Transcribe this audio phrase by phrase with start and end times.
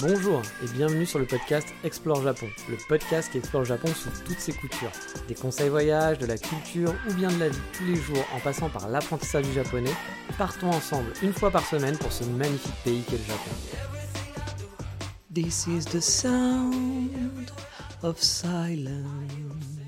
[0.00, 4.38] Bonjour et bienvenue sur le podcast Explore Japon, le podcast qui explore Japon sous toutes
[4.38, 4.90] ses coutures.
[5.28, 8.40] Des conseils voyage, de la culture ou bien de la vie tous les jours en
[8.40, 9.92] passant par l'apprentissage du japonais,
[10.38, 13.50] partons ensemble une fois par semaine pour ce magnifique pays qu'est le Japon.
[15.32, 17.50] This is the sound
[18.02, 19.81] of silence.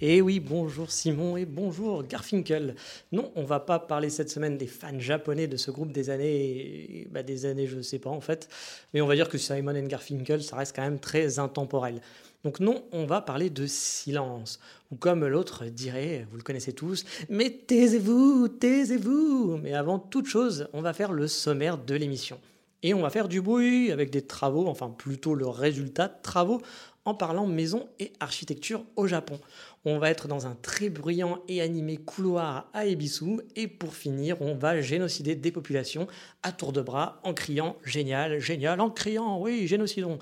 [0.00, 2.76] Et eh oui, bonjour Simon et bonjour Garfinkel.
[3.10, 7.08] Non, on va pas parler cette semaine des fans japonais de ce groupe des années,
[7.10, 8.48] bah des années, je sais pas en fait,
[8.94, 12.00] mais on va dire que Simon et Garfinkel, ça reste quand même très intemporel.
[12.44, 14.60] Donc non, on va parler de silence,
[14.92, 19.58] ou comme l'autre dirait, vous le connaissez tous, mais taisez-vous, taisez-vous.
[19.60, 22.38] Mais avant toute chose, on va faire le sommaire de l'émission.
[22.84, 26.62] Et on va faire du bruit avec des travaux, enfin plutôt le résultat de travaux
[27.08, 29.40] en parlant maison et architecture au Japon.
[29.84, 34.40] On va être dans un très bruyant et animé couloir à Ebisu et pour finir,
[34.42, 36.06] on va génocider des populations
[36.42, 40.18] à tour de bras en criant génial, génial, en criant oui, génocidons.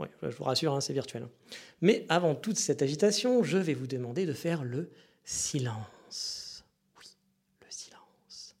[0.00, 1.28] Oui, je vous rassure, hein, c'est virtuel.
[1.80, 4.90] Mais avant toute cette agitation, je vais vous demander de faire le
[5.24, 6.64] silence.
[6.98, 7.06] Oui,
[7.60, 8.56] le silence.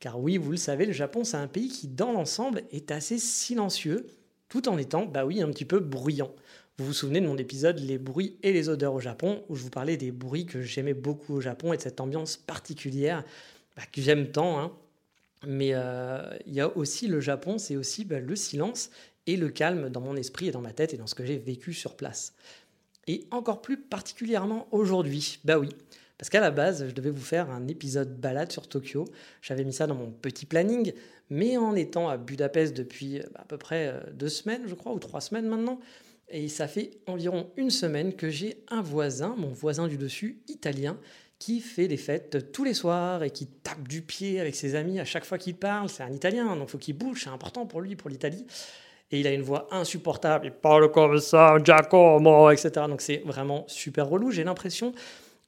[0.00, 3.18] Car oui, vous le savez, le Japon, c'est un pays qui, dans l'ensemble, est assez
[3.18, 4.06] silencieux,
[4.48, 6.34] tout en étant, bah oui, un petit peu bruyant.
[6.78, 9.62] Vous vous souvenez de mon épisode Les bruits et les odeurs au Japon, où je
[9.62, 13.24] vous parlais des bruits que j'aimais beaucoup au Japon et de cette ambiance particulière
[13.76, 14.60] bah, que j'aime tant.
[14.60, 14.72] Hein.
[15.46, 18.90] Mais euh, il y a aussi le Japon, c'est aussi bah, le silence
[19.26, 21.38] et le calme dans mon esprit et dans ma tête et dans ce que j'ai
[21.38, 22.34] vécu sur place.
[23.06, 25.70] Et encore plus particulièrement aujourd'hui, bah oui,
[26.18, 29.04] parce qu'à la base, je devais vous faire un épisode balade sur Tokyo.
[29.42, 30.92] J'avais mis ça dans mon petit planning,
[31.30, 34.92] mais en étant à Budapest depuis bah, à peu près euh, deux semaines, je crois,
[34.92, 35.80] ou trois semaines maintenant,
[36.28, 40.98] et ça fait environ une semaine que j'ai un voisin, mon voisin du dessus, italien,
[41.38, 44.98] qui fait des fêtes tous les soirs et qui tape du pied avec ses amis
[44.98, 45.88] à chaque fois qu'il parle.
[45.88, 48.46] C'est un Italien, donc il faut qu'il bouge, c'est important pour lui, pour l'Italie.
[49.12, 52.70] Et il a une voix insupportable, il parle comme ça, Giacomo, etc.
[52.88, 54.92] Donc c'est vraiment super relou, j'ai l'impression.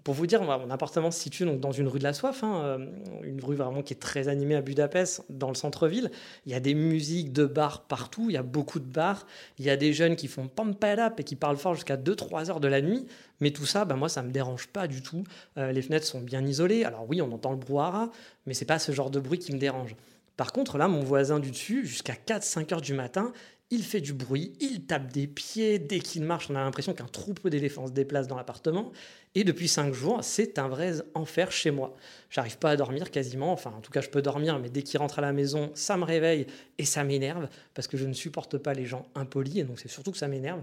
[0.04, 2.62] Pour vous dire, mon appartement se situe donc dans une rue de la Soif, hein,
[2.64, 2.86] euh,
[3.24, 6.10] une rue vraiment qui est très animée à Budapest, dans le centre-ville.
[6.46, 9.26] Il y a des musiques de bars partout, il y a beaucoup de bars.
[9.58, 10.82] Il y a des jeunes qui font pump
[11.18, 13.06] et qui parlent fort jusqu'à 2-3 heures de la nuit.
[13.40, 15.24] Mais tout ça, ben moi, ça ne me dérange pas du tout.
[15.58, 16.84] Euh, les fenêtres sont bien isolées.
[16.84, 18.10] Alors oui, on entend le brouhaha,
[18.46, 19.96] mais c'est pas ce genre de bruit qui me dérange.
[20.36, 23.32] Par contre, là, mon voisin du dessus, jusqu'à 4-5 heures du matin,
[23.70, 27.06] il fait du bruit, il tape des pieds, dès qu'il marche, on a l'impression qu'un
[27.06, 28.92] troupeau d'éléphants se déplace dans l'appartement.
[29.34, 31.94] Et depuis cinq jours, c'est un vrai enfer chez moi.
[32.30, 34.98] J'arrive pas à dormir quasiment, enfin en tout cas je peux dormir, mais dès qu'il
[34.98, 36.46] rentre à la maison, ça me réveille
[36.78, 39.88] et ça m'énerve, parce que je ne supporte pas les gens impolis, et donc c'est
[39.88, 40.62] surtout que ça m'énerve.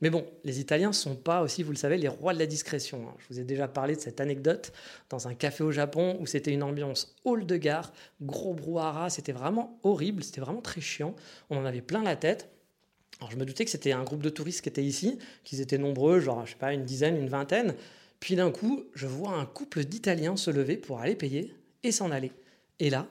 [0.00, 3.06] Mais bon, les Italiens sont pas aussi, vous le savez, les rois de la discrétion.
[3.08, 3.14] Hein.
[3.18, 4.72] Je vous ai déjà parlé de cette anecdote
[5.10, 9.32] dans un café au Japon où c'était une ambiance hall de gare, gros brouhaha, c'était
[9.32, 11.14] vraiment horrible, c'était vraiment très chiant.
[11.50, 12.48] On en avait plein la tête.
[13.20, 15.76] Alors je me doutais que c'était un groupe de touristes qui étaient ici, qu'ils étaient
[15.76, 17.74] nombreux, genre je sais pas une dizaine, une vingtaine.
[18.20, 22.10] Puis d'un coup, je vois un couple d'Italiens se lever pour aller payer et s'en
[22.10, 22.32] aller.
[22.78, 23.06] Et là,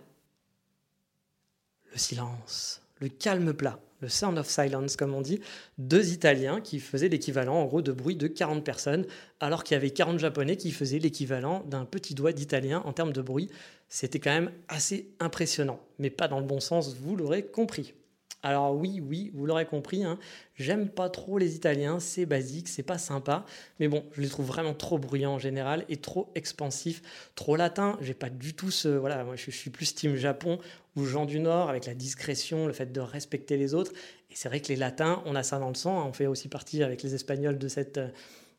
[1.92, 5.40] le silence, le calme plat le Sound of Silence, comme on dit,
[5.78, 9.06] deux Italiens qui faisaient l'équivalent, en gros, de bruit de 40 personnes,
[9.40, 13.14] alors qu'il y avait 40 Japonais qui faisaient l'équivalent d'un petit doigt d'Italien en termes
[13.14, 13.50] de bruit.
[13.88, 17.94] C'était quand même assez impressionnant, mais pas dans le bon sens, vous l'aurez compris.
[18.42, 20.18] Alors oui, oui, vous l'aurez compris, hein,
[20.56, 23.46] j'aime pas trop les Italiens, c'est basique, c'est pas sympa,
[23.80, 27.02] mais bon, je les trouve vraiment trop bruyants en général et trop expansifs,
[27.36, 27.98] trop latins.
[28.00, 30.58] J'ai pas du tout ce, voilà, moi je suis plus team Japon
[30.96, 33.92] ou gens du Nord avec la discrétion, le fait de respecter les autres.
[34.32, 36.00] Et c'est vrai que les Latins, on a ça dans le sang.
[36.00, 36.06] Hein.
[36.08, 38.10] on fait aussi partie avec les Espagnols de cette euh,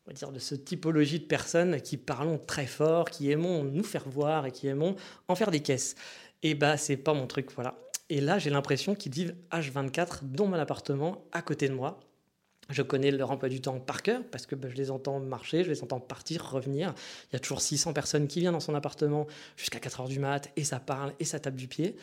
[0.05, 3.83] on va dire, de ce typologie de personnes qui parlons très fort, qui aimons nous
[3.83, 4.95] faire voir et qui aimons
[5.27, 5.95] en faire des caisses.
[6.43, 7.75] Et bah, c'est pas mon truc, voilà.
[8.11, 12.01] Et là, j'ai l'impression qu'ils vivent H24 dans mon appartement, à côté de moi.
[12.69, 15.63] Je connais leur emploi du temps par cœur parce que bah, je les entends marcher,
[15.63, 16.93] je les entends partir, revenir.
[17.29, 20.19] Il y a toujours 600 personnes qui viennent dans son appartement jusqu'à 4 heures du
[20.19, 21.95] mat et ça parle et ça tape du pied.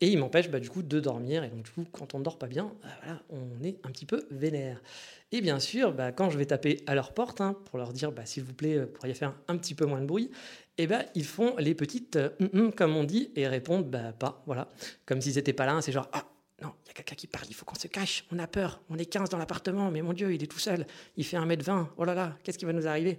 [0.00, 1.44] Et il m'empêche bah, du coup de dormir.
[1.44, 4.06] Et donc du coup, quand on ne dort pas bien, bah, on est un petit
[4.06, 4.82] peu vénère.
[5.30, 8.42] Et bien sûr, quand je vais taper à leur porte hein, pour leur dire s'il
[8.42, 10.30] vous plaît, vous pourriez faire un petit peu moins de bruit,
[10.78, 14.12] eh ben, ils font les petites euh, hum, hum comme on dit et répondent bah,
[14.12, 14.68] pas, voilà.
[15.06, 16.24] Comme s'ils n'étaient pas là, c'est genre ah
[16.62, 18.80] non, il y a quelqu'un qui parle, il faut qu'on se cache, on a peur,
[18.88, 20.86] on est 15 dans l'appartement, mais mon Dieu, il est tout seul,
[21.16, 23.18] il fait 1m20, oh là là, qu'est-ce qui va nous arriver?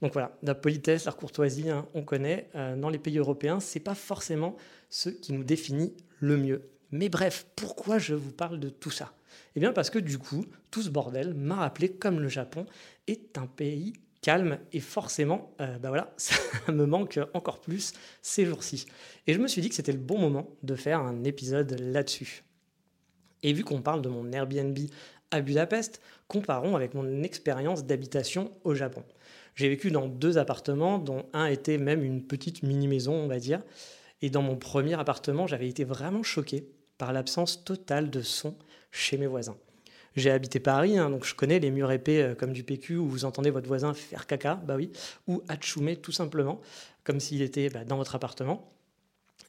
[0.00, 2.50] Donc voilà, la politesse, la courtoisie, hein, on connaît.
[2.56, 4.56] Euh, dans les pays européens, c'est pas forcément
[4.90, 6.68] ce qui nous définit le mieux.
[6.90, 9.12] Mais bref, pourquoi je vous parle de tout ça?
[9.54, 12.66] Eh bien parce que du coup, tout ce bordel m'a rappelé comme le Japon
[13.06, 13.92] est un pays
[14.22, 16.36] calme et forcément, euh, bah voilà, ça
[16.72, 17.92] me manque encore plus
[18.22, 18.86] ces jours-ci.
[19.26, 22.44] Et je me suis dit que c'était le bon moment de faire un épisode là-dessus.
[23.42, 24.78] Et vu qu'on parle de mon Airbnb
[25.32, 29.02] à Budapest, comparons avec mon expérience d'habitation au Japon.
[29.54, 33.62] J'ai vécu dans deux appartements, dont un était même une petite mini-maison, on va dire.
[34.22, 38.56] Et dans mon premier appartement, j'avais été vraiment choqué par l'absence totale de son
[38.92, 39.56] chez mes voisins.
[40.16, 43.08] J'ai habité Paris, hein, donc je connais les murs épais euh, comme du PQ où
[43.08, 44.90] vous entendez votre voisin faire caca, bah oui,
[45.26, 46.60] ou atchoumer tout simplement,
[47.04, 48.72] comme s'il était bah, dans votre appartement.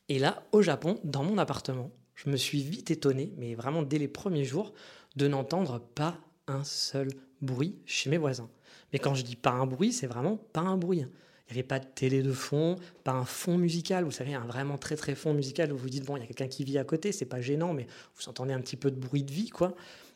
[0.10, 3.98] Et là, au Japon, dans mon appartement, je me suis vite étonné, mais vraiment dès
[3.98, 4.74] les premiers jours,
[5.16, 6.18] de n'entendre pas
[6.48, 7.10] un seul
[7.42, 8.50] bruit chez mes voisins.
[8.92, 11.04] Mais quand je dis pas un bruit, c'est vraiment pas un bruit.
[11.04, 11.10] Hein.
[11.50, 14.06] Il n'y avait pas de télé de fond, pas un fond musical.
[14.06, 16.26] Vous savez, un vraiment très très fond musical où vous dites, bon, il y a
[16.26, 19.00] quelqu'un qui vit à côté, c'est pas gênant, mais vous entendez un petit peu de
[19.00, 19.76] bruit de vie, quoi.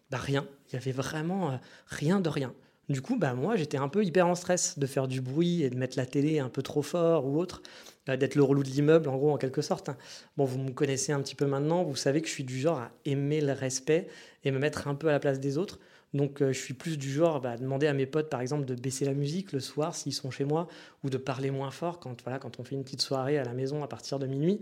[0.09, 1.57] Bah rien, il y avait vraiment euh,
[1.87, 2.53] rien de rien.
[2.89, 5.69] Du coup, bah moi, j'étais un peu hyper en stress de faire du bruit et
[5.69, 7.61] de mettre la télé un peu trop fort ou autre,
[8.07, 9.89] euh, d'être le relou de l'immeuble, en gros, en quelque sorte.
[9.89, 9.97] Hein.
[10.37, 12.79] Bon, vous me connaissez un petit peu maintenant, vous savez que je suis du genre
[12.79, 14.07] à aimer le respect
[14.45, 15.79] et me mettre un peu à la place des autres.
[16.13, 18.63] Donc euh, je suis plus du genre bah, à demander à mes potes, par exemple,
[18.63, 20.69] de baisser la musique le soir s'ils sont chez moi,
[21.03, 23.53] ou de parler moins fort quand, voilà, quand on fait une petite soirée à la
[23.53, 24.61] maison à partir de minuit.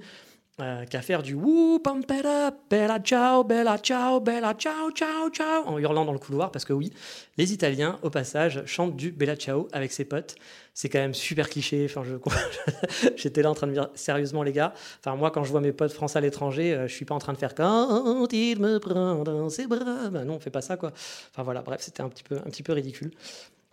[0.62, 5.78] Euh, qu'à faire du wouh, pampera, bella ciao, bella ciao, bella ciao, ciao, ciao, en
[5.78, 6.94] hurlant dans le couloir, parce que oui,
[7.38, 10.36] les Italiens, au passage, chantent du bella ciao avec ses potes.
[10.74, 11.88] C'est quand même super cliché.
[11.90, 12.16] Enfin, je,
[13.18, 14.74] j'étais là en train de dire sérieusement, les gars.
[15.02, 17.20] Enfin, moi, quand je vois mes potes français à l'étranger, euh, je suis pas en
[17.20, 20.10] train de faire quand il me prend dans ses bras.
[20.10, 20.94] Ben non, on fait pas ça, quoi.
[21.32, 23.12] Enfin voilà, bref, c'était un petit peu, un petit peu ridicule.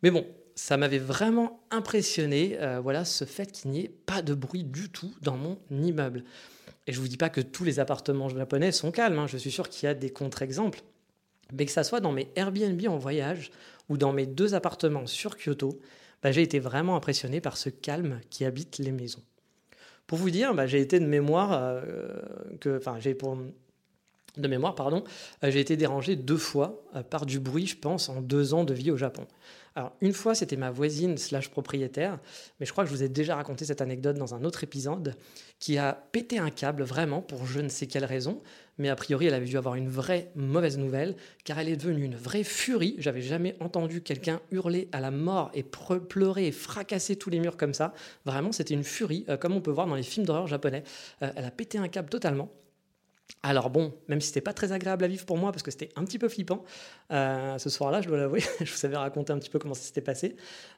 [0.02, 0.26] Mais bon,
[0.56, 4.88] ça m'avait vraiment impressionné, euh, voilà, ce fait qu'il n'y ait pas de bruit du
[4.88, 6.24] tout dans mon immeuble.
[6.86, 9.26] Et je ne vous dis pas que tous les appartements japonais sont calmes, hein.
[9.26, 10.80] je suis sûr qu'il y a des contre-exemples.
[11.52, 13.50] Mais que ça soit dans mes Airbnb en voyage
[13.88, 15.78] ou dans mes deux appartements sur Kyoto,
[16.22, 19.22] bah, j'ai été vraiment impressionné par ce calme qui habite les maisons.
[20.06, 22.08] Pour vous dire, bah, j'ai été de mémoire euh,
[22.66, 23.36] enfin, j'ai pour
[24.36, 25.04] de mémoire, pardon,
[25.44, 28.64] euh, j'ai été dérangé deux fois euh, par du bruit, je pense, en deux ans
[28.64, 29.26] de vie au Japon.
[29.74, 32.18] Alors, une fois, c'était ma voisine slash propriétaire,
[32.60, 35.16] mais je crois que je vous ai déjà raconté cette anecdote dans un autre épisode,
[35.58, 38.42] qui a pété un câble vraiment pour je ne sais quelle raison,
[38.76, 42.04] mais a priori, elle avait dû avoir une vraie mauvaise nouvelle, car elle est devenue
[42.04, 42.96] une vraie furie.
[42.98, 47.56] J'avais jamais entendu quelqu'un hurler à la mort et pleurer et fracasser tous les murs
[47.56, 47.94] comme ça.
[48.26, 50.82] Vraiment, c'était une furie, euh, comme on peut voir dans les films d'horreur japonais.
[51.20, 52.50] elle a pété un câble totalement.
[53.44, 55.88] Alors bon, même si c'était pas très agréable à vivre pour moi parce que c'était
[55.96, 56.62] un petit peu flippant,
[57.10, 59.82] euh, ce soir-là, je dois l'avouer, je vous avais raconté un petit peu comment ça
[59.82, 60.36] s'était passé.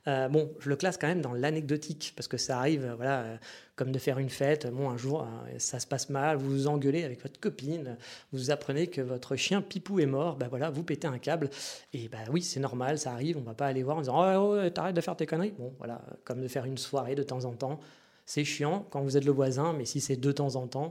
[0.09, 3.39] Euh, bon, je le classe quand même dans l'anecdotique parce que ça arrive, euh, voilà,
[3.77, 4.67] comme de faire une fête.
[4.73, 5.29] Bon, un jour,
[5.59, 7.99] ça se passe mal, vous vous engueulez avec votre copine,
[8.33, 11.51] vous apprenez que votre chien Pipou est mort, ben voilà, vous pétez un câble.
[11.93, 14.57] Et bah oui, c'est normal, ça arrive, on va pas aller voir en disant oh,
[14.57, 15.53] oh t'arrêtes de faire tes conneries?
[15.59, 17.79] Bon, voilà, comme de faire une soirée de temps en temps.
[18.25, 20.91] C'est chiant quand vous êtes le voisin, mais si c'est de temps en temps,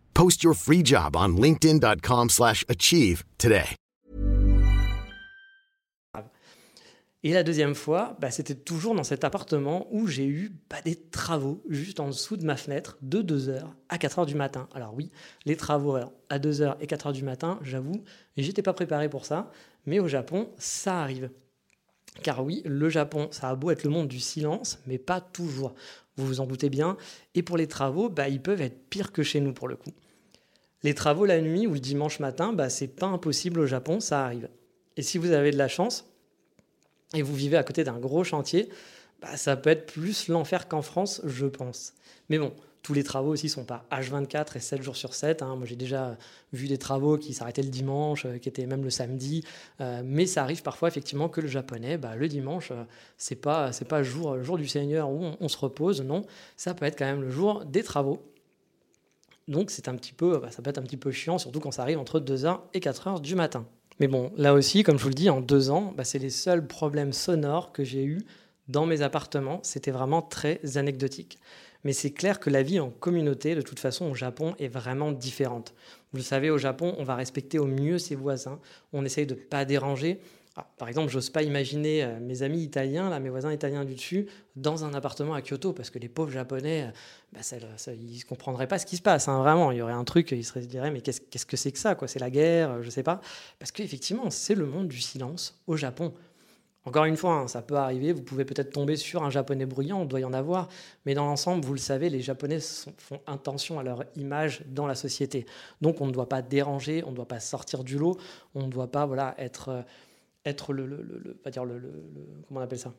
[0.21, 3.65] Post your free job on linkedin.com/achieve today.
[7.23, 10.93] Et la deuxième fois, bah, c'était toujours dans cet appartement où j'ai eu bah, des
[10.93, 14.69] travaux juste en dessous de ma fenêtre de 2h à 4h du matin.
[14.75, 15.09] Alors oui,
[15.45, 15.97] les travaux
[16.29, 18.03] à 2h et 4h du matin, j'avoue,
[18.37, 19.51] j'étais pas préparé pour ça,
[19.87, 21.31] mais au Japon, ça arrive.
[22.21, 25.73] Car oui, le Japon, ça a beau être le monde du silence, mais pas toujours
[26.17, 26.97] vous vous en doutez bien.
[27.35, 29.91] Et pour les travaux, bah, ils peuvent être pires que chez nous pour le coup.
[30.83, 34.25] Les travaux la nuit ou le dimanche matin, bah, c'est pas impossible au Japon, ça
[34.25, 34.49] arrive.
[34.97, 36.05] Et si vous avez de la chance
[37.13, 38.69] et vous vivez à côté d'un gros chantier,
[39.21, 41.93] bah, ça peut être plus l'enfer qu'en France, je pense.
[42.29, 45.43] Mais bon, tous les travaux aussi sont pas H24 et 7 jours sur 7.
[45.43, 45.55] Hein.
[45.55, 46.17] Moi, j'ai déjà
[46.51, 49.43] vu des travaux qui s'arrêtaient le dimanche, euh, qui étaient même le samedi.
[49.81, 52.83] Euh, mais ça arrive parfois effectivement que le japonais, bah, le dimanche, euh,
[53.17, 56.01] c'est pas pas jour jour du Seigneur où on, se repose.
[56.01, 56.25] Non,
[56.57, 58.19] ça peut être quand même le jour des travaux.
[59.47, 61.71] Donc c'est un petit peu, bah, ça peut être un petit peu chiant, surtout quand
[61.71, 63.65] ça arrive entre 2h et 4h du matin.
[63.99, 66.29] Mais bon, là aussi, comme je vous le dis, en deux ans, bah, c'est les
[66.29, 68.25] seuls problèmes sonores que j'ai eus
[68.67, 69.59] dans mes appartements.
[69.63, 71.39] C'était vraiment très anecdotique.
[71.83, 75.11] Mais c'est clair que la vie en communauté, de toute façon, au Japon, est vraiment
[75.11, 75.73] différente.
[76.11, 78.59] Vous le savez, au Japon, on va respecter au mieux ses voisins.
[78.93, 80.19] On essaye de ne pas déranger.
[80.57, 83.95] Ah, par exemple, j'ose pas imaginer euh, mes amis italiens, là, mes voisins italiens du
[83.95, 84.27] dessus,
[84.57, 86.91] dans un appartement à Kyoto, parce que les pauvres japonais, euh,
[87.31, 87.39] bah,
[87.87, 89.29] ils ne comprendraient pas ce qui se passe.
[89.29, 91.79] Hein, vraiment, il y aurait un truc, ils se diraient, mais qu'est-ce que c'est que
[91.79, 93.21] ça C'est la guerre euh, Je sais pas.
[93.59, 96.13] Parce qu'effectivement, c'est le monde du silence au Japon.
[96.83, 100.01] Encore une fois, hein, ça peut arriver, vous pouvez peut-être tomber sur un japonais bruyant,
[100.01, 100.67] on doit y en avoir,
[101.05, 104.95] mais dans l'ensemble, vous le savez, les japonais font attention à leur image dans la
[104.95, 105.45] société.
[105.79, 108.17] Donc on ne doit pas déranger, on ne doit pas sortir du lot,
[108.55, 109.85] on ne doit pas voilà, être
[110.45, 111.79] être le, le, pas dire le,
[112.47, 112.93] comment on appelle ça?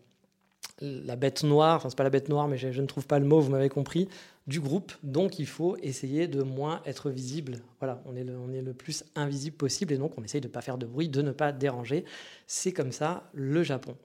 [0.81, 3.25] La bête noire, enfin c'est pas la bête noire, mais je, ne trouve pas le
[3.25, 4.09] mot, vous m'avez compris,
[4.47, 4.93] du groupe.
[5.03, 7.59] Donc il faut essayer de moins être visible.
[7.79, 10.49] Voilà, on est le, on est le plus invisible possible et donc on essaye de
[10.49, 12.05] ne pas faire de bruit, de ne pas déranger.
[12.47, 13.97] C'est comme ça le Japon.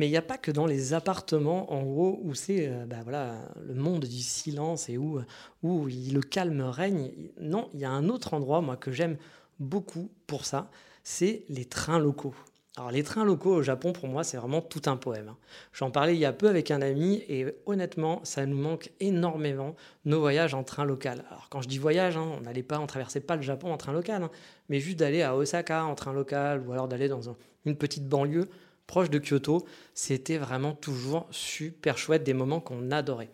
[0.00, 3.00] Mais il n'y a pas que dans les appartements, en gros, où c'est euh, bah,
[3.02, 5.20] voilà, le monde du silence et où,
[5.62, 7.12] où le calme règne.
[7.38, 9.18] Non, il y a un autre endroit, moi, que j'aime
[9.58, 10.70] beaucoup pour ça,
[11.04, 12.34] c'est les trains locaux.
[12.76, 15.28] Alors les trains locaux au Japon, pour moi, c'est vraiment tout un poème.
[15.28, 15.36] Hein.
[15.72, 19.74] J'en parlais il y a peu avec un ami et honnêtement, ça nous manque énormément
[20.04, 21.24] nos voyages en train local.
[21.30, 23.76] Alors quand je dis voyage, hein, on n'allait pas, on traversait pas le Japon en
[23.76, 24.30] train local, hein,
[24.68, 27.36] mais juste d'aller à Osaka en train local ou alors d'aller dans
[27.66, 28.48] une petite banlieue
[28.86, 33.30] proche de Kyoto, c'était vraiment toujours super chouette, des moments qu'on adorait.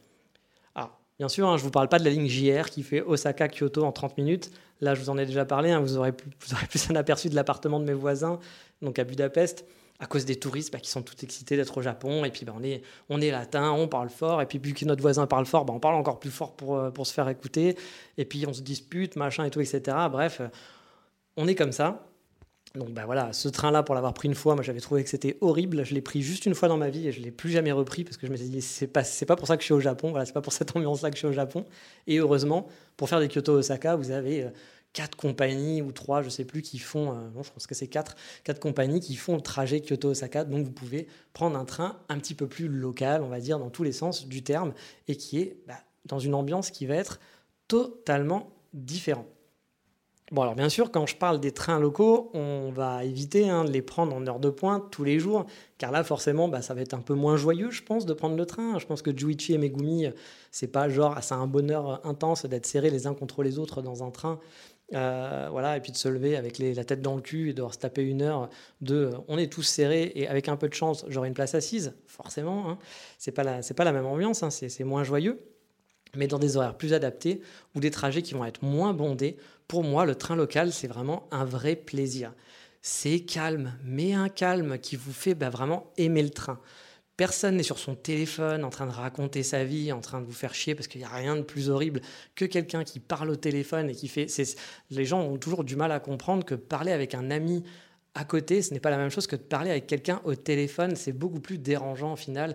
[1.18, 3.92] Bien sûr, je ne vous parle pas de la ligne JR qui fait Osaka-Kyoto en
[3.92, 4.50] 30 minutes.
[4.80, 7.34] Là, je vous en ai déjà parlé, vous, aurez vous aurez plus un aperçu de
[7.34, 8.38] l'appartement de mes voisins
[8.82, 9.64] donc à Budapest,
[9.98, 12.24] à cause des touristes bah, qui sont tous excités d'être au Japon.
[12.24, 12.54] Et puis bah,
[13.08, 14.42] on, est, latin, on parle fort.
[14.42, 16.76] Et puis vu que notre voisin parle fort, bah, on parle encore plus fort pour,
[16.76, 17.76] euh, pour se faire écouter.
[18.18, 19.96] Et puis on se dispute, machin et tout, etc.
[20.10, 20.48] Bref, euh,
[21.36, 22.06] on est comme ça.
[22.76, 25.38] Donc bah voilà, ce train-là, pour l'avoir pris une fois, moi j'avais trouvé que c'était
[25.40, 25.84] horrible.
[25.84, 28.04] Je l'ai pris juste une fois dans ma vie et je l'ai plus jamais repris
[28.04, 29.74] parce que je me suis dit c'est pas c'est pas pour ça que je suis
[29.74, 30.10] au Japon.
[30.10, 31.64] Voilà, c'est pas pour cette ambiance-là que je suis au Japon.
[32.06, 34.50] Et heureusement, pour faire des Kyoto Osaka, vous avez euh,
[34.96, 37.86] quatre compagnies ou trois, je sais plus, qui font, euh, non, je pense que c'est
[37.86, 40.44] quatre, quatre compagnies qui font le trajet Kyoto-Osaka.
[40.44, 43.68] Donc vous pouvez prendre un train un petit peu plus local, on va dire, dans
[43.68, 44.72] tous les sens du terme,
[45.06, 45.74] et qui est bah,
[46.06, 47.20] dans une ambiance qui va être
[47.68, 49.26] totalement différente.
[50.32, 53.70] Bon, alors bien sûr, quand je parle des trains locaux, on va éviter hein, de
[53.70, 55.46] les prendre en heure de pointe tous les jours,
[55.78, 58.36] car là, forcément, bah, ça va être un peu moins joyeux, je pense, de prendre
[58.36, 58.78] le train.
[58.80, 60.06] Je pense que Juichi et Megumi,
[60.50, 64.02] c'est pas genre, c'est un bonheur intense d'être serrés les uns contre les autres dans
[64.02, 64.40] un train
[64.94, 67.64] euh, voilà, et puis de se lever avec la tête dans le cul et de
[67.72, 68.48] se taper une heure
[68.80, 71.54] de euh, on est tous serrés et avec un peu de chance j'aurai une place
[71.56, 72.70] assise, forcément.
[72.70, 72.78] Hein.
[73.18, 74.50] C'est pas la, pas la même ambiance, hein.
[74.50, 75.40] c'est, moins joyeux.
[76.14, 77.40] Mais dans des horaires plus adaptés
[77.74, 79.36] ou des trajets qui vont être moins bondés,
[79.68, 82.32] pour moi le train local c'est vraiment un vrai plaisir.
[82.82, 86.60] C'est calme, mais un calme qui vous fait bah, vraiment aimer le train.
[87.16, 90.32] Personne n'est sur son téléphone en train de raconter sa vie, en train de vous
[90.32, 92.02] faire chier, parce qu'il n'y a rien de plus horrible
[92.34, 94.26] que quelqu'un qui parle au téléphone et qui fait...
[94.90, 97.64] Les gens ont toujours du mal à comprendre que parler avec un ami
[98.14, 100.94] à côté, ce n'est pas la même chose que de parler avec quelqu'un au téléphone.
[100.94, 102.54] C'est beaucoup plus dérangeant au final,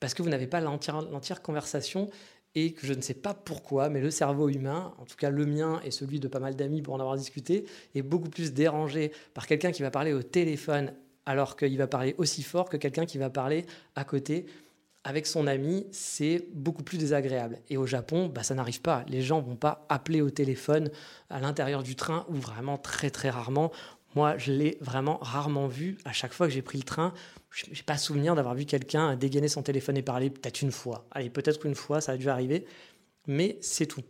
[0.00, 2.10] parce que vous n'avez pas l'entière conversation
[2.54, 5.46] et que je ne sais pas pourquoi, mais le cerveau humain, en tout cas le
[5.46, 7.64] mien et celui de pas mal d'amis pour en avoir discuté,
[7.94, 10.92] est beaucoup plus dérangé par quelqu'un qui va parler au téléphone
[11.26, 14.46] alors qu'il va parler aussi fort que quelqu'un qui va parler à côté
[15.04, 17.58] avec son ami, c'est beaucoup plus désagréable.
[17.70, 19.04] Et au Japon, bah, ça n'arrive pas.
[19.08, 20.90] Les gens vont pas appeler au téléphone
[21.30, 23.72] à l'intérieur du train ou vraiment très très rarement.
[24.14, 25.98] Moi, je l'ai vraiment rarement vu.
[26.04, 27.14] À chaque fois que j'ai pris le train,
[27.50, 31.06] je n'ai pas souvenir d'avoir vu quelqu'un dégainer son téléphone et parler peut-être une fois.
[31.10, 32.66] Allez, peut-être une fois, ça a dû arriver,
[33.26, 34.02] mais c'est tout.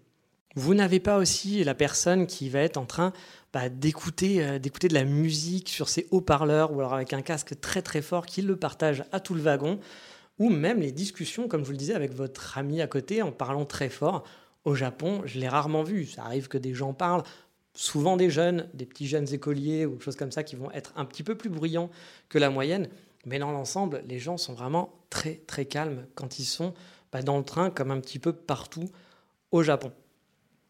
[0.56, 3.12] Vous n'avez pas aussi la personne qui va être en train
[3.52, 7.60] bah, d'écouter, euh, d'écouter de la musique sur ses haut-parleurs ou alors avec un casque
[7.60, 9.78] très très fort qui le partage à tout le wagon,
[10.40, 13.30] ou même les discussions, comme je vous le disais, avec votre ami à côté en
[13.30, 14.24] parlant très fort.
[14.64, 16.06] Au Japon, je l'ai rarement vu.
[16.06, 17.22] Ça arrive que des gens parlent,
[17.80, 21.06] souvent des jeunes, des petits jeunes écoliers ou choses comme ça qui vont être un
[21.06, 21.88] petit peu plus bruyants
[22.28, 22.88] que la moyenne.
[23.24, 26.74] Mais dans l'ensemble, les gens sont vraiment très très calmes quand ils sont
[27.10, 28.90] bah, dans le train, comme un petit peu partout
[29.50, 29.92] au Japon.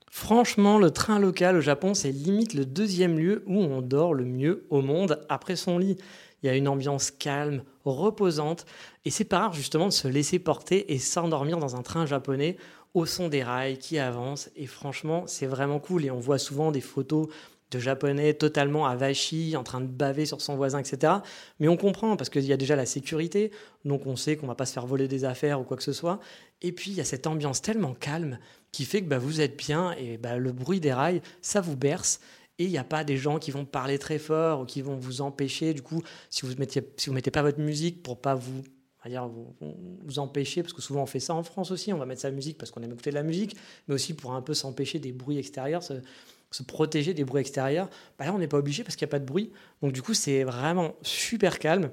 [0.08, 4.24] Franchement, le train local au Japon, c'est limite le deuxième lieu où on dort le
[4.24, 5.96] mieux au monde après son lit.
[6.42, 8.66] Il y a une ambiance calme, reposante,
[9.04, 12.56] et c'est pas rare justement de se laisser porter et s'endormir dans un train japonais
[12.94, 14.50] au son des rails qui avancent.
[14.56, 16.04] Et franchement, c'est vraiment cool.
[16.04, 17.28] Et on voit souvent des photos
[17.70, 21.14] de japonais totalement avachis, en train de baver sur son voisin, etc.
[21.60, 23.52] Mais on comprend parce qu'il y a déjà la sécurité,
[23.84, 25.92] donc on sait qu'on va pas se faire voler des affaires ou quoi que ce
[25.92, 26.18] soit.
[26.62, 28.38] Et puis il y a cette ambiance tellement calme
[28.72, 31.76] qui fait que bah, vous êtes bien et bah, le bruit des rails, ça vous
[31.76, 32.20] berce.
[32.60, 34.94] Et il n'y a pas des gens qui vont parler très fort ou qui vont
[34.94, 35.72] vous empêcher.
[35.72, 36.66] Du coup, si vous ne
[36.98, 38.62] si mettez pas votre musique pour pas vous
[39.06, 42.20] dire vous, empêcher, parce que souvent on fait ça en France aussi, on va mettre
[42.20, 43.56] sa musique parce qu'on aime écouter de la musique,
[43.88, 47.88] mais aussi pour un peu s'empêcher des bruits extérieurs, se protéger des bruits extérieurs.
[48.18, 49.50] Bah là, on n'est pas obligé parce qu'il n'y a pas de bruit.
[49.80, 51.90] Donc du coup, c'est vraiment super calme.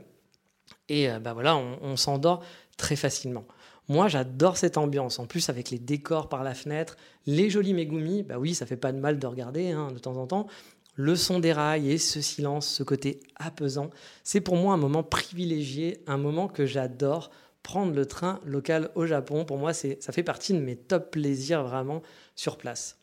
[0.89, 2.43] Et bah voilà, on s'endort
[2.75, 3.45] très facilement.
[3.89, 5.19] Moi, j'adore cette ambiance.
[5.19, 8.77] En plus, avec les décors par la fenêtre, les jolis Megumi, bah oui, ça fait
[8.77, 10.47] pas de mal de regarder hein, de temps en temps.
[10.95, 13.91] Le son des rails et ce silence, ce côté apaisant,
[14.23, 17.29] c'est pour moi un moment privilégié, un moment que j'adore.
[17.63, 21.63] Prendre le train local au Japon, pour moi, ça fait partie de mes top plaisirs
[21.63, 22.01] vraiment
[22.33, 22.97] sur place.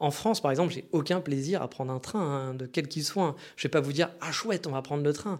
[0.00, 3.04] En France, par exemple, j'ai aucun plaisir à prendre un train, hein, de quel qu'il
[3.04, 3.36] soit.
[3.56, 5.38] Je vais pas vous dire ah chouette, on va prendre le train.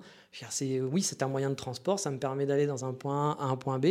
[0.50, 3.44] C'est oui, c'est un moyen de transport, ça me permet d'aller dans un point A
[3.44, 3.86] à un point B.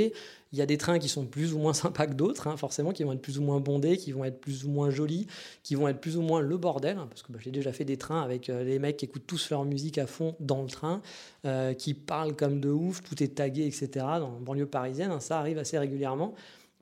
[0.52, 2.92] Il y a des trains qui sont plus ou moins sympas que d'autres, hein, forcément,
[2.92, 5.28] qui vont être plus ou moins bondés, qui vont être plus ou moins jolis,
[5.64, 7.84] qui vont être plus ou moins le bordel, hein, parce que bah, j'ai déjà fait
[7.84, 10.70] des trains avec euh, les mecs qui écoutent tous leur musique à fond dans le
[10.70, 11.02] train,
[11.46, 13.90] euh, qui parlent comme de ouf, tout est tagué, etc.
[13.96, 16.36] Dans la banlieue parisienne, ça arrive assez régulièrement.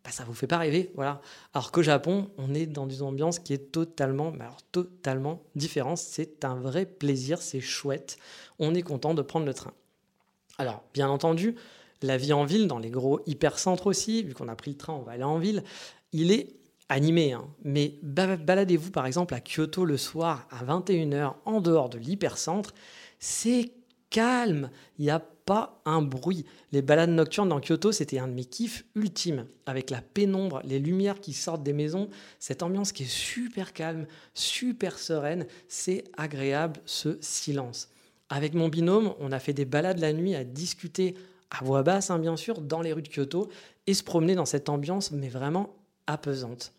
[0.08, 1.22] Ça bah, ça vous fait pas rêver, voilà.
[1.54, 4.32] Alors qu'au Japon, on est dans une ambiance qui est totalement,
[4.72, 5.98] totalement différente.
[5.98, 8.18] C'est un vrai plaisir, c'est chouette.
[8.58, 9.74] On est content de prendre le train.
[10.58, 11.56] Alors, bien entendu,
[12.02, 14.94] la vie en ville, dans les gros hypercentres aussi, vu qu'on a pris le train,
[14.94, 15.64] on va aller en ville,
[16.14, 16.56] il est
[16.88, 17.34] animé.
[17.34, 17.46] Hein.
[17.64, 22.74] Mais baladez-vous par exemple à Kyoto le soir à 21h en dehors de l'hypercentre,
[23.20, 23.72] c'est
[24.10, 26.46] calme, il n'y a pas un bruit.
[26.74, 30.78] Les balades nocturnes dans Kyoto, c'était un de mes kiffs ultimes, avec la pénombre, les
[30.78, 36.82] lumières qui sortent des maisons, cette ambiance qui est super calme, super sereine, c'est agréable
[36.86, 37.90] ce silence.
[38.30, 41.16] Avec mon binôme, on a fait des balades la nuit à discuter
[41.50, 43.48] à voix basse, hein, bien sûr, dans les rues de Kyoto,
[43.88, 45.78] et se promener dans cette ambiance, mais vraiment
[46.08, 46.74] apaisante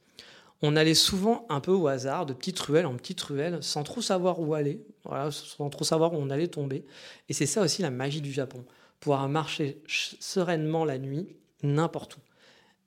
[0.62, 4.00] on allait souvent un peu au hasard, de petites ruelles en petites ruelles, sans trop
[4.00, 4.84] savoir où aller,
[5.30, 6.84] sans trop savoir où on allait tomber.
[7.28, 8.64] Et c'est ça aussi la magie du Japon,
[9.00, 11.28] pouvoir marcher sereinement la nuit,
[11.62, 12.20] n'importe où.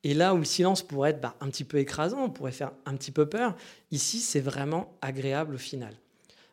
[0.04, 2.96] Et là où le silence pourrait être bah, un petit peu écrasant, pourrait faire un
[2.96, 3.56] petit peu peur,
[3.92, 5.94] ici c'est vraiment agréable au final.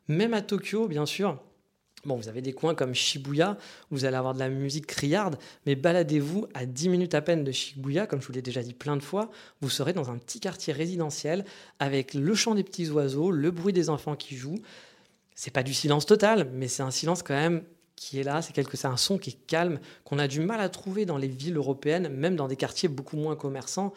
[0.07, 1.39] Même à Tokyo, bien sûr,
[2.05, 3.57] Bon, vous avez des coins comme Shibuya,
[3.91, 5.37] vous allez avoir de la musique criarde,
[5.67, 8.75] mais baladez-vous à 10 minutes à peine de Shibuya, comme je vous l'ai déjà dit
[8.75, 11.45] plein de fois, vous serez dans un petit quartier résidentiel
[11.81, 14.61] avec le chant des petits oiseaux, le bruit des enfants qui jouent.
[15.35, 17.63] C'est pas du silence total, mais c'est un silence quand même
[17.97, 20.61] qui est là, c'est quelque, c'est un son qui est calme, qu'on a du mal
[20.61, 23.93] à trouver dans les villes européennes, même dans des quartiers beaucoup moins commerçants.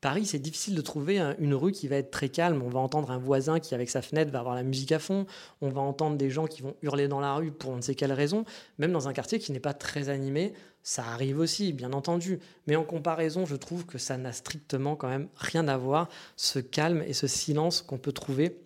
[0.00, 2.62] Paris, c'est difficile de trouver une rue qui va être très calme.
[2.62, 5.26] On va entendre un voisin qui, avec sa fenêtre, va avoir la musique à fond.
[5.62, 7.94] On va entendre des gens qui vont hurler dans la rue pour on ne sait
[7.94, 8.44] quelle raison.
[8.78, 12.38] Même dans un quartier qui n'est pas très animé, ça arrive aussi, bien entendu.
[12.66, 16.58] Mais en comparaison, je trouve que ça n'a strictement quand même rien à voir, ce
[16.58, 18.56] calme et ce silence qu'on peut trouver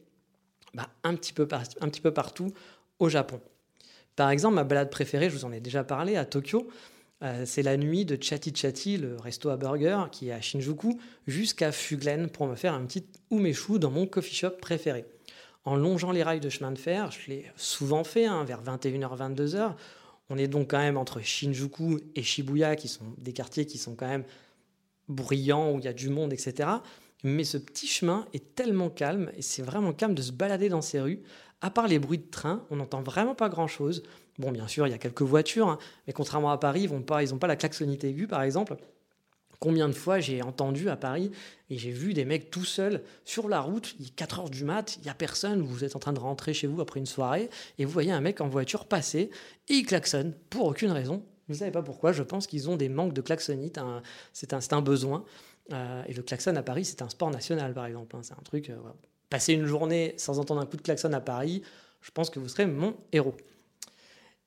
[0.74, 2.52] bah, un, petit peu un petit peu partout
[2.98, 3.40] au Japon.
[4.16, 6.68] Par exemple, ma balade préférée, je vous en ai déjà parlé, à Tokyo,
[7.22, 10.98] euh, c'est la nuit de Chatty Chatty, le resto à burger qui est à Shinjuku,
[11.26, 15.04] jusqu'à Fuglen pour me faire un petit umeshu dans mon coffee shop préféré.
[15.64, 19.18] En longeant les rails de chemin de fer, je l'ai souvent fait, hein, vers 21h,
[19.18, 19.74] 22h.
[20.30, 23.94] On est donc quand même entre Shinjuku et Shibuya, qui sont des quartiers qui sont
[23.94, 24.24] quand même
[25.08, 26.68] bruyants, où il y a du monde, etc.
[27.22, 30.80] Mais ce petit chemin est tellement calme, et c'est vraiment calme de se balader dans
[30.80, 31.20] ces rues.
[31.62, 34.02] À part les bruits de train, on n'entend vraiment pas grand-chose.
[34.38, 37.02] Bon, bien sûr, il y a quelques voitures, hein, mais contrairement à Paris, ils n'ont
[37.02, 38.76] pas, la klaxonnite aiguë, par exemple.
[39.58, 41.30] Combien de fois j'ai entendu à Paris
[41.68, 44.64] et j'ai vu des mecs tout seuls sur la route, il est 4 heures du
[44.64, 47.04] mat, il n'y a personne, vous êtes en train de rentrer chez vous après une
[47.04, 49.30] soirée, et vous voyez un mec en voiture passer,
[49.68, 51.22] et il klaxonne pour aucune raison.
[51.46, 53.78] Vous ne savez pas pourquoi, je pense qu'ils ont des manques de klaxonite,
[54.32, 55.24] c'est un, un, besoin.
[55.72, 58.16] Euh, et le klaxon à Paris, c'est un sport national, par exemple.
[58.16, 58.70] Hein, c'est un truc.
[58.70, 58.76] Euh,
[59.30, 61.62] passer une journée sans entendre un coup de klaxon à Paris,
[62.02, 63.36] je pense que vous serez mon héros.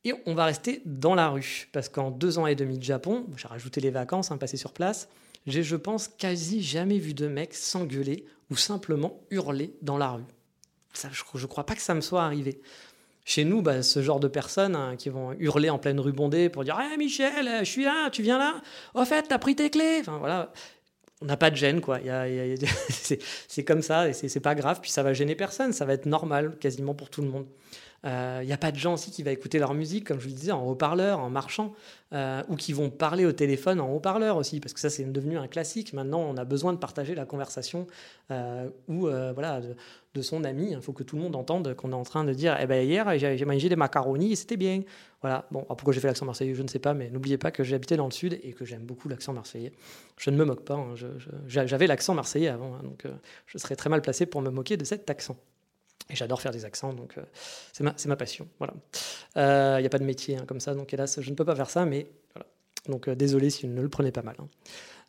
[0.06, 3.26] Et on va rester dans la rue, parce qu'en deux ans et demi de Japon,
[3.38, 5.08] j'ai rajouté les vacances, hein, passé sur place,
[5.48, 10.24] j'ai, je pense, quasi jamais vu de mecs s'engueuler ou simplement hurler dans la rue.
[10.93, 12.62] Ça, je ne crois pas que ça me soit arrivé.
[13.26, 16.50] Chez nous, bah, ce genre de personnes hein, qui vont hurler en pleine rue bondée
[16.50, 18.62] pour dire hey, Michel, je suis là, tu viens là?
[18.93, 20.00] Au fait, t'as pris tes clés?
[20.02, 20.52] Enfin voilà,
[21.24, 22.00] on n'a pas de gêne, quoi.
[22.90, 26.06] c'est comme ça, et c'est pas grave, puis ça va gêner personne, ça va être
[26.06, 27.46] normal quasiment pour tout le monde.
[28.06, 30.26] Il euh, n'y a pas de gens aussi qui vont écouter leur musique, comme je
[30.26, 31.74] vous le disais, en haut-parleur, en marchant,
[32.12, 35.38] euh, ou qui vont parler au téléphone en haut-parleur aussi, parce que ça c'est devenu
[35.38, 35.94] un classique.
[35.94, 37.88] Maintenant, on a besoin de partager la conversation
[38.32, 39.62] euh, ou voilà
[40.21, 40.71] son ami.
[40.71, 42.86] Il faut que tout le monde entende qu'on est en train de dire, eh ben
[42.88, 44.84] hier j'ai mangé des macaronis et c'était bien.
[45.21, 45.47] Voilà.
[45.52, 47.76] Bon, pourquoi j'ai fait l'accent marseillais, je ne sais pas, mais n'oubliez pas que j'ai
[47.76, 49.73] habité dans le sud et que j'aime beaucoup l'accent marseillais.
[50.17, 50.76] Je ne me moque pas.
[50.76, 50.95] Hein,
[51.47, 53.06] j'avais l'accent marseillais avant, hein, donc
[53.47, 55.38] je serais très mal placé pour me moquer de cet accent.
[56.10, 57.23] Et j'adore faire des accents, donc euh,
[57.71, 58.47] c'est ma, passion.
[58.60, 58.73] Voilà.
[59.36, 61.45] Il euh, n'y a pas de métier hein, comme ça, donc hélas, je ne peux
[61.45, 62.47] pas faire ça, mais voilà.
[62.89, 64.36] Donc euh, désolé si vous ne le prenez pas mal.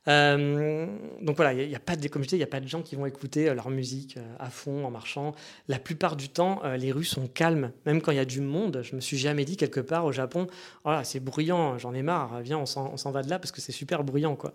[0.06, 0.88] Hein.
[1.22, 2.94] donc voilà, il y, a pas de, comme il n'y a pas de gens qui
[2.96, 5.34] vont écouter leur musique à fond en marchant.
[5.68, 8.80] La plupart du temps, les rues sont calmes, même quand il y a du monde.
[8.82, 10.46] Je me suis jamais dit quelque part au Japon,
[10.84, 13.60] voilà, oh c'est bruyant, j'en ai marre, viens, on s'en va de là parce que
[13.60, 14.52] c'est super bruyant, quoi.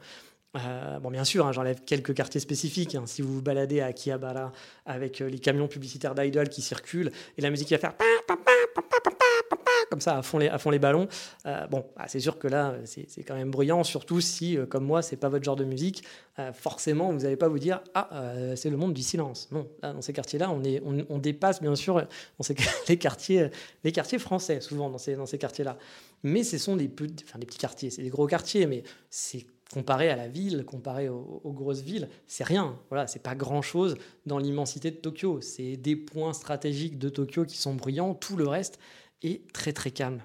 [0.57, 2.95] Euh, bon, bien sûr, hein, j'enlève quelques quartiers spécifiques.
[2.95, 3.03] Hein.
[3.05, 4.51] Si vous vous baladez à Akihabara
[4.85, 7.93] avec euh, les camions publicitaires d'Idol qui circulent et la musique qui va faire
[9.89, 11.07] comme ça à fond les, à fond les ballons,
[11.47, 15.01] euh, bon, bah, c'est sûr que là, c'est quand même bruyant, surtout si, comme moi,
[15.01, 16.03] c'est pas votre genre de musique.
[16.53, 19.49] forcément, vous n'allez pas vous dire Ah, c'est le monde du silence.
[19.51, 20.61] Non, dans ces quartiers-là, on,
[21.09, 22.55] on, dépasse bien sûr dans ces,
[22.87, 23.49] les, quartiers,
[23.83, 25.77] les quartiers français, souvent dans ces, dans ces quartiers-là.
[26.21, 26.89] Mais ce sont des,
[27.23, 31.09] enfin, des petits quartiers, c'est des gros quartiers, mais c'est comparé à la ville, comparé
[31.09, 32.77] aux, grosses villes, c'est rien.
[32.89, 35.41] Voilà, c'est pas grand-chose dans l'immensité de Tokyo.
[35.41, 38.15] C'est des points stratégiques de Tokyo qui sont brillants.
[38.15, 38.79] Tout le reste
[39.21, 40.21] est très très calme.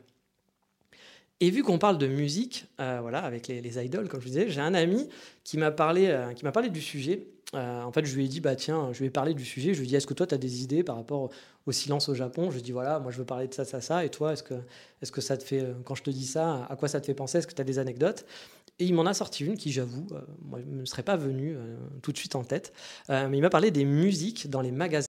[1.40, 4.48] Et vu qu'on parle de musique, euh, voilà, avec les, idoles, comme je vous disais,
[4.48, 5.08] j'ai un ami
[5.42, 7.26] qui m'a parlé, euh, qui m'a parlé du sujet.
[7.54, 9.74] Euh, en fait, je lui ai dit, bah tiens, je vais parler du sujet.
[9.74, 11.30] Je lui ai dit, est-ce que toi, tu as des idées par rapport
[11.66, 12.46] au silence au Japon?
[12.46, 14.04] Je lui ai dit, voilà, moi, je veux parler de ça, ça, ça.
[14.04, 14.54] Et toi, est-ce que,
[15.02, 17.14] est-ce que ça te fait, quand je te dis ça, à quoi ça te fait
[17.14, 17.38] penser?
[17.38, 18.24] Est-ce que tu as des anecdotes?
[18.78, 22.12] Et il m'en a sorti une qui, j'avoue, euh, ne serait pas venue euh, tout
[22.12, 22.72] de suite en tête.
[23.10, 25.06] Euh, mais il m'a parlé des musiques dans les magasins.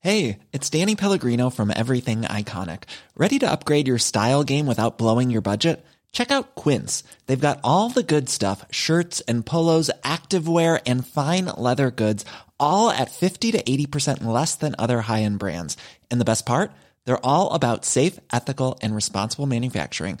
[0.00, 2.84] Hey, it's Danny Pellegrino from Everything Iconic.
[3.16, 5.82] Ready to upgrade your style game without blowing your budget?
[6.12, 7.02] Check out Quince.
[7.26, 12.24] They've got all the good stuff shirts and polos, activewear, and fine leather goods,
[12.60, 15.76] all at 50 to 80% less than other high end brands.
[16.10, 16.70] And the best part?
[17.06, 20.20] They're all about safe, ethical, and responsible manufacturing.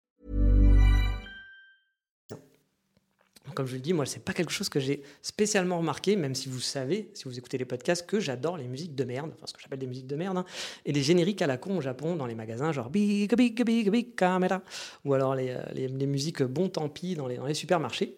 [3.53, 6.49] Comme je le dis, moi, c'est pas quelque chose que j'ai spécialement remarqué, même si
[6.49, 9.53] vous savez, si vous écoutez les podcasts, que j'adore les musiques de merde, enfin ce
[9.53, 10.45] que j'appelle des musiques de merde, hein,
[10.85, 13.89] et les génériques à la con au Japon dans les magasins, genre big, big, big,
[13.89, 14.61] big camera,
[15.05, 18.17] ou alors les, euh, les, les musiques bon tant pis dans les, dans les supermarchés.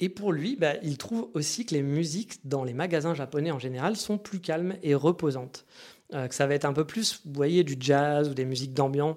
[0.00, 3.58] Et pour lui, bah, il trouve aussi que les musiques dans les magasins japonais en
[3.58, 5.64] général sont plus calmes et reposantes.
[6.12, 8.74] Euh, que ça va être un peu plus, vous voyez, du jazz ou des musiques
[8.74, 9.16] d'ambiance,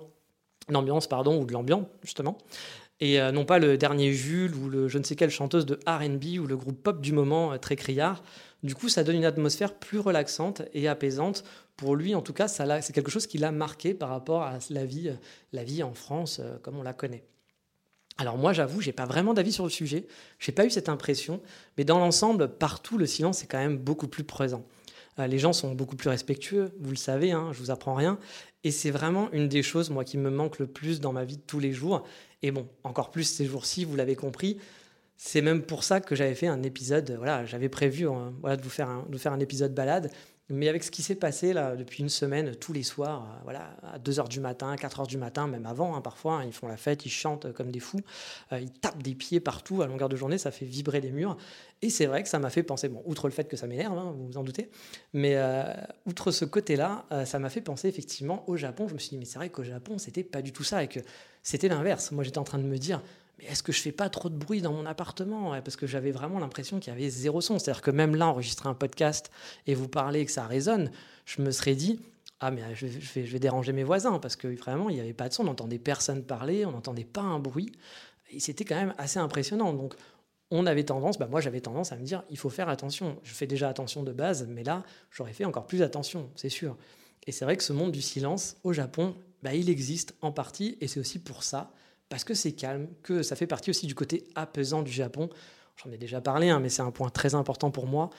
[0.69, 2.37] d'ambiance pardon, ou de l'ambiance justement
[2.99, 5.79] et euh, non pas le dernier Jules ou le je ne sais quelle chanteuse de
[5.85, 8.23] RB ou le groupe pop du moment euh, très criard.
[8.63, 11.43] Du coup, ça donne une atmosphère plus relaxante et apaisante.
[11.75, 14.83] Pour lui, en tout cas, c'est quelque chose qui l'a marqué par rapport à la
[14.83, 15.15] vie, euh,
[15.53, 17.23] la vie en France comme on la connaît.
[18.17, 20.07] Alors moi, j'avoue, j'ai pas vraiment d'avis sur le sujet.
[20.39, 21.39] J'ai pas eu cette impression,
[21.77, 24.65] mais dans l'ensemble, partout, le silence est quand même beaucoup plus présent.
[25.19, 28.17] les gens sont beaucoup plus respectueux, vous le savez, hein, je vous apprends rien.
[28.63, 31.37] Et c'est vraiment une des choses, moi, qui me manque le plus dans ma vie
[31.37, 32.07] de tous les jours.
[32.41, 34.59] Et bon, encore plus ces jours-ci, vous l'avez compris.
[35.15, 37.15] C'est même pour ça que j'avais fait un épisode.
[37.17, 40.11] Voilà, j'avais prévu hein, voilà, de, vous faire de faire un épisode balade.
[40.49, 43.75] Mais avec ce qui s'est passé là depuis une semaine, tous les soirs, euh, voilà,
[43.83, 46.77] à 2h du matin, 4h du matin, même avant, hein, parfois, hein, ils font la
[46.77, 47.99] fête, ils chantent comme des fous,
[48.53, 51.35] euh, ils tapent des pieds partout à longueur de journée, ça fait vibrer les murs.
[51.81, 53.97] Et c'est vrai que ça m'a fait penser, bon, outre le fait que ça m'énerve,
[54.15, 54.71] vous vous en doutez,
[55.11, 55.65] mais euh,
[56.05, 58.87] outre ce côté-là, ça m'a fait penser effectivement au Japon.
[58.87, 60.87] Je me suis dit, mais c'est vrai qu'au Japon, c'était pas du tout ça et
[60.87, 60.99] que
[61.43, 62.11] c'était l'inverse.
[62.11, 63.01] Moi, j'étais en train de me dire,
[63.37, 65.51] mais est-ce que je fais pas trop de bruit dans mon appartement?
[65.61, 67.59] Parce que j'avais vraiment l'impression qu'il y avait zéro son.
[67.59, 69.31] C'est-à-dire que même là, enregistrer un podcast
[69.67, 70.91] et vous parler et que ça résonne,
[71.25, 71.99] je me serais dit,
[72.39, 75.13] ah mais je vais, je vais déranger mes voisins parce que vraiment, il n'y avait
[75.13, 75.43] pas de son.
[75.43, 77.71] On n'entendait personne parler, on n'entendait pas un bruit.
[78.31, 79.73] Et c'était quand même assez impressionnant.
[79.73, 79.93] Donc,
[80.49, 83.19] on avait tendance, bah moi j'avais tendance à me dire, il faut faire attention.
[83.23, 86.77] Je fais déjà attention de base, mais là, j'aurais fait encore plus attention, c'est sûr.
[87.25, 90.77] Et c'est vrai que ce monde du silence, au Japon, bah, il existe en partie,
[90.79, 91.71] et c'est aussi pour ça,
[92.09, 95.29] parce que c'est calme, que ça fait partie aussi du côté apaisant du Japon.
[95.83, 98.09] J'en ai déjà parlé, hein, mais c'est un point très important pour moi.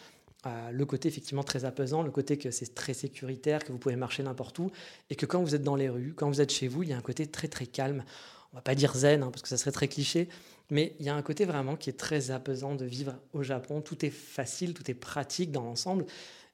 [0.47, 3.97] Euh, le côté effectivement très apaisant, le côté que c'est très sécuritaire, que vous pouvez
[3.97, 4.71] marcher n'importe où,
[5.11, 6.93] et que quand vous êtes dans les rues, quand vous êtes chez vous, il y
[6.93, 8.05] a un côté très très calme.
[8.53, 10.29] On va pas dire zen, hein, parce que ça serait très cliché,
[10.71, 13.81] mais il y a un côté vraiment qui est très apaisant de vivre au Japon.
[13.81, 16.07] Tout est facile, tout est pratique dans l'ensemble.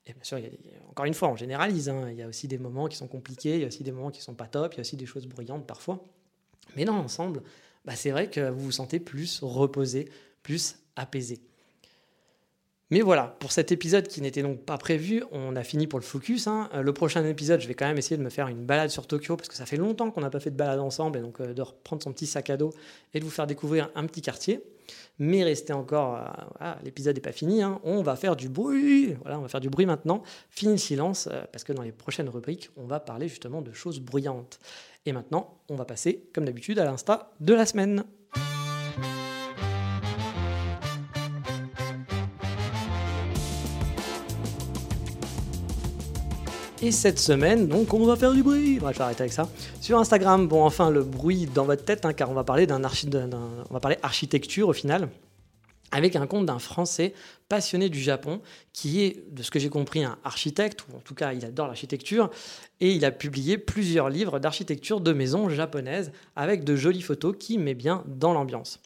[0.06, 0.38] Et bien sûr,
[0.90, 1.88] encore une fois, on généralise.
[1.88, 2.10] Hein.
[2.10, 4.10] Il y a aussi des moments qui sont compliqués, il y a aussi des moments
[4.10, 6.04] qui sont pas top, il y a aussi des choses bruyantes parfois.
[6.76, 7.42] Mais dans l'ensemble,
[7.84, 10.08] bah c'est vrai que vous vous sentez plus reposé,
[10.42, 11.40] plus apaisé.
[12.90, 16.04] Mais voilà, pour cet épisode qui n'était donc pas prévu, on a fini pour le
[16.04, 16.46] focus.
[16.46, 16.68] hein.
[16.74, 19.06] Euh, Le prochain épisode, je vais quand même essayer de me faire une balade sur
[19.06, 21.40] Tokyo parce que ça fait longtemps qu'on n'a pas fait de balade ensemble et donc
[21.40, 22.74] euh, de reprendre son petit sac à dos
[23.14, 24.62] et de vous faire découvrir un petit quartier.
[25.18, 26.18] Mais restez encore,
[26.60, 27.80] euh, l'épisode n'est pas fini, hein.
[27.84, 29.14] on va faire du bruit.
[29.22, 30.22] Voilà, on va faire du bruit maintenant.
[30.50, 33.98] Fini le silence parce que dans les prochaines rubriques, on va parler justement de choses
[33.98, 34.60] bruyantes.
[35.06, 38.04] Et maintenant, on va passer, comme d'habitude, à l'insta de la semaine.
[46.84, 48.74] Et cette semaine, donc, on va faire du bruit.
[48.74, 49.48] Je vais arrêter avec ça.
[49.80, 52.84] Sur Instagram, bon, enfin, le bruit dans votre tête, hein, car on va parler d'un
[52.84, 53.08] archi-
[53.70, 55.08] on va parler architecture au final,
[55.92, 57.14] avec un compte d'un Français
[57.48, 58.42] passionné du Japon,
[58.74, 61.68] qui est, de ce que j'ai compris, un architecte, ou en tout cas, il adore
[61.68, 62.28] l'architecture,
[62.80, 67.56] et il a publié plusieurs livres d'architecture de maisons japonaises, avec de jolies photos qui
[67.56, 68.78] met bien dans l'ambiance.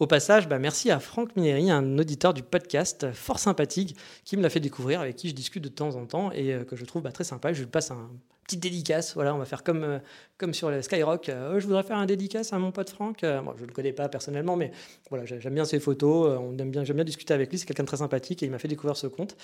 [0.00, 4.42] Au passage, bah, merci à Franck Mineri, un auditeur du podcast fort sympathique, qui me
[4.42, 6.84] l'a fait découvrir, avec qui je discute de temps en temps et euh, que je
[6.84, 7.52] trouve bah, très sympa.
[7.52, 8.10] Je lui passe un
[8.42, 9.14] petit dédicace.
[9.14, 11.28] Voilà, on va faire comme, euh, sur Skyrock.
[11.28, 13.22] Euh, Oh, je voudrais faire un dédicace à mon pote Franck.
[13.22, 14.72] Euh, moi, je ne le connais pas personnellement, mais
[15.10, 16.38] voilà, j'ai- j'aime bien ses photos.
[16.42, 17.58] on aime bien, j'aime bien discuter avec lui.
[17.58, 19.36] C'est quelqu'un de très sympathique et il m'a fait découvrir ce compte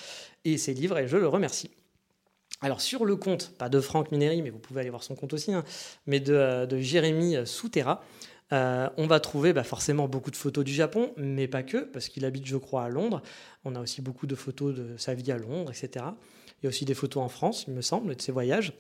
[0.44, 1.70] et ses livres et je le remercie.
[2.62, 5.32] Alors sur le compte, pas de Franck Mineri, mais vous pouvez aller voir son compte
[5.32, 5.64] aussi, hein,
[6.06, 8.02] mais de, de Jérémy Souterra,
[8.52, 12.08] euh, on va trouver bah, forcément beaucoup de photos du Japon, mais pas que, parce
[12.08, 13.22] qu'il habite, je crois, à Londres.
[13.64, 16.04] On a aussi beaucoup de photos de sa vie à Londres, etc.
[16.60, 18.72] Il y a aussi des photos en France, il me semble, de ses voyages.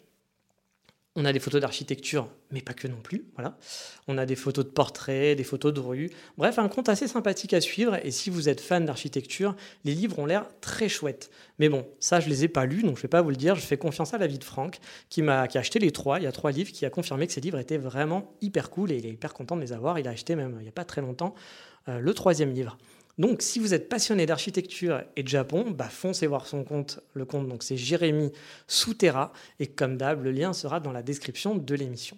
[1.16, 3.24] On a des photos d'architecture, mais pas que non plus.
[3.34, 3.58] Voilà.
[4.06, 6.08] On a des photos de portraits, des photos de rue.
[6.38, 7.98] Bref, un compte assez sympathique à suivre.
[8.04, 11.30] Et si vous êtes fan d'architecture, les livres ont l'air très chouettes.
[11.58, 13.56] Mais bon, ça, je les ai pas lus, donc je vais pas vous le dire.
[13.56, 16.20] Je fais confiance à l'avis de Franck, qui m'a qui a acheté les trois.
[16.20, 18.92] Il y a trois livres, qui a confirmé que ces livres étaient vraiment hyper cool
[18.92, 19.98] et il est hyper content de les avoir.
[19.98, 21.34] Il a acheté même il n'y a pas très longtemps
[21.88, 22.78] euh, le troisième livre.
[23.20, 27.00] Donc, si vous êtes passionné d'architecture et de Japon, bah, foncez voir son compte.
[27.12, 28.32] Le compte, donc c'est Jérémy
[28.66, 29.34] Souterra.
[29.58, 32.16] Et comme d'hab, le lien sera dans la description de l'émission.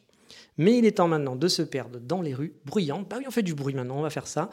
[0.59, 3.09] Mais il est temps maintenant de se perdre dans les rues bruyantes.
[3.09, 4.49] Bah oui, on fait du bruit maintenant, on va faire ça.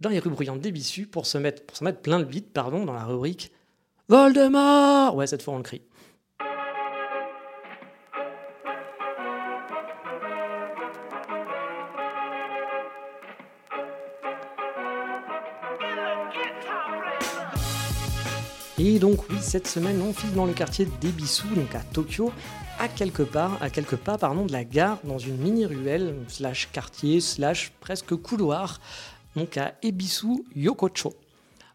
[0.00, 2.86] Dans les rues bruyantes d'Ébissu pour se mettre, pour se mettre plein de bits, pardon,
[2.86, 3.52] dans la rubrique
[4.08, 5.82] Voldemort Ouais, cette fois on le crie.
[18.84, 22.32] Et donc oui, cette semaine, on file dans le quartier d'Ebisu, donc à Tokyo,
[22.80, 26.68] à quelque part, à quelques pas pardon, de la gare, dans une mini ruelle slash
[26.72, 28.80] quartier slash presque couloir,
[29.36, 31.14] donc à Ebisu Yokocho.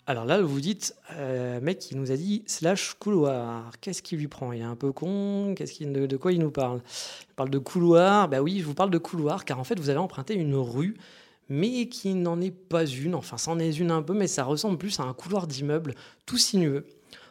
[0.05, 3.71] Alors là, vous dites, euh, mec, il nous a dit slash couloir.
[3.79, 4.51] Qu'est-ce qui lui prend?
[4.51, 5.53] Il est un peu con?
[5.55, 6.81] Qu'est-ce qu'il- de, quoi il nous parle?
[7.29, 8.27] Il parle de couloir?
[8.27, 10.97] Bah oui, je vous parle de couloir, car en fait, vous avez emprunté une rue,
[11.47, 13.15] mais qui n'en est pas une.
[13.15, 16.37] Enfin, c'en est une un peu, mais ça ressemble plus à un couloir d'immeuble tout
[16.37, 16.85] sinueux.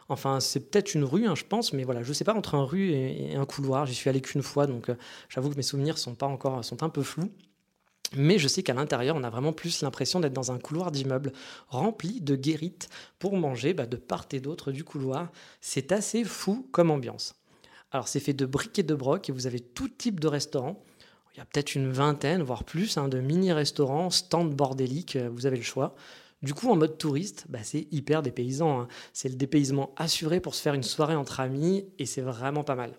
[0.09, 2.63] Enfin, c'est peut-être une rue, hein, je pense, mais voilà, je sais pas entre un
[2.63, 3.85] rue et, et un couloir.
[3.85, 4.95] J'y suis allé qu'une fois, donc euh,
[5.29, 7.31] j'avoue que mes souvenirs sont pas encore, sont un peu flous.
[8.15, 11.33] Mais je sais qu'à l'intérieur, on a vraiment plus l'impression d'être dans un couloir d'immeuble
[11.67, 12.89] rempli de guérites
[13.19, 15.29] pour manger bah, de part et d'autre du couloir.
[15.59, 17.35] C'est assez fou comme ambiance.
[17.91, 20.83] Alors, c'est fait de briques et de broc et vous avez tout type de restaurants.
[21.33, 25.45] Il y a peut-être une vingtaine, voire plus, hein, de mini-restaurants, stands bordéliques, euh, vous
[25.45, 25.93] avez le choix.
[26.43, 28.81] Du coup, en mode touriste, bah, c'est hyper dépaysant.
[28.81, 28.87] hein.
[29.13, 32.75] C'est le dépaysement assuré pour se faire une soirée entre amis et c'est vraiment pas
[32.75, 32.93] mal.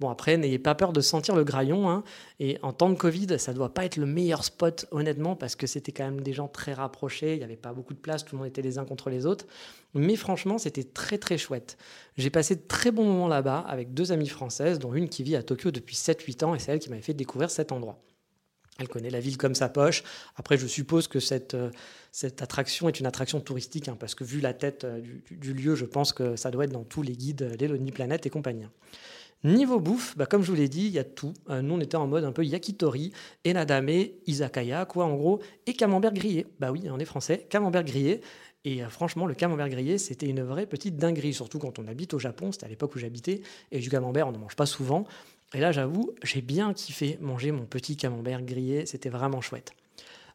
[0.00, 1.88] Bon, après, n'ayez pas peur de sentir le graillon.
[1.88, 2.02] hein.
[2.40, 5.68] Et en temps de Covid, ça doit pas être le meilleur spot, honnêtement, parce que
[5.68, 7.34] c'était quand même des gens très rapprochés.
[7.34, 9.26] Il n'y avait pas beaucoup de place, tout le monde était les uns contre les
[9.26, 9.46] autres.
[9.94, 11.76] Mais franchement, c'était très très chouette.
[12.16, 15.36] J'ai passé de très bons moments là-bas avec deux amies françaises, dont une qui vit
[15.36, 18.02] à Tokyo depuis 7-8 ans et c'est elle qui m'avait fait découvrir cet endroit.
[18.78, 20.02] Elle connaît la ville comme sa poche.
[20.36, 21.70] Après, je suppose que cette, euh,
[22.40, 25.84] attraction est une attraction touristique, hein, parce que vu la tête euh, du, lieu, je
[25.84, 28.64] pense que ça doit être dans tous les guides, euh, les Lonely Planet et compagnie.
[29.44, 31.34] Niveau bouffe, bah, comme je vous l'ai dit, il y a tout.
[31.48, 33.12] Nous, on était en mode un peu yakitori,
[33.46, 36.46] enadame, izakaya, quoi, en gros, et camembert grillé.
[36.60, 38.20] Bah oui, on est français, camembert grillé.
[38.64, 42.20] Et franchement, le camembert grillé, c'était une vraie petite dinguerie, surtout quand on habite au
[42.20, 42.52] Japon.
[42.52, 43.42] C'était à l'époque où j'habitais.
[43.72, 45.08] Et du camembert, on n'en mange pas souvent.
[45.54, 48.86] Et là, j'avoue, j'ai bien kiffé manger mon petit camembert grillé.
[48.86, 49.72] C'était vraiment chouette.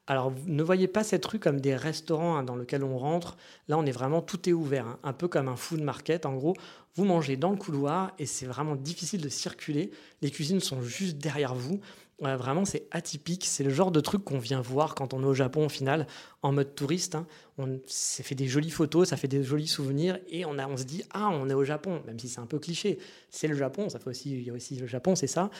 [0.09, 3.35] Alors, ne voyez pas cette rue comme des restaurants hein, dans lesquels on rentre.
[3.67, 6.25] Là, on est vraiment, tout est ouvert, hein, un peu comme un food market.
[6.25, 6.55] En gros,
[6.95, 9.91] vous mangez dans le couloir et c'est vraiment difficile de circuler.
[10.21, 11.81] Les cuisines sont juste derrière vous.
[12.19, 13.45] Vraiment, c'est atypique.
[13.45, 16.07] C'est le genre de truc qu'on vient voir quand on est au Japon, au final,
[16.41, 17.13] en mode touriste.
[17.13, 17.27] hein.
[17.59, 20.77] On ça fait des jolies photos, ça fait des jolis souvenirs et on, a, on
[20.77, 22.97] se dit Ah, on est au Japon, même si c'est un peu cliché.
[23.29, 25.51] C'est le Japon, ça fait aussi, il y a aussi le Japon, c'est ça.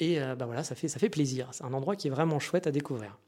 [0.00, 1.48] Et euh, bah voilà, ça fait, ça fait plaisir.
[1.52, 3.18] C'est un endroit qui est vraiment chouette à découvrir.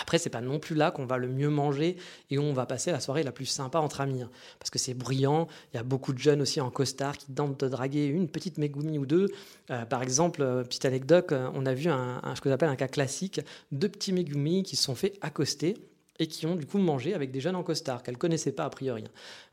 [0.00, 1.96] Après, c'est pas non plus là qu'on va le mieux manger
[2.30, 4.22] et où on va passer la soirée la plus sympa entre amis.
[4.22, 4.30] hein.
[4.60, 7.58] parce que c'est bruyant, il y a beaucoup de jeunes aussi en costard qui tentent
[7.58, 9.26] de draguer une petite Megumi ou deux.
[9.70, 12.68] Euh, par exemple, euh, petite anecdote, euh, on a vu un, un- ce que j'appelle
[12.68, 13.40] un cas classique,
[13.72, 15.76] deux petits Megumi qui se sont fait accoster
[16.20, 18.70] et qui ont du coup mangé avec des jeunes en costard qu'elles connaissaient pas a
[18.70, 19.04] priori.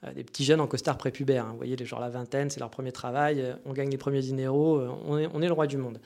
[0.03, 0.11] hein.
[0.13, 1.51] Des petits jeunes en costard prépubère, hein.
[1.51, 4.81] vous voyez, les gens la vingtaine, c'est leur premier travail, on gagne les premiers dineros,
[5.07, 5.99] on, est, on est le roi du monde.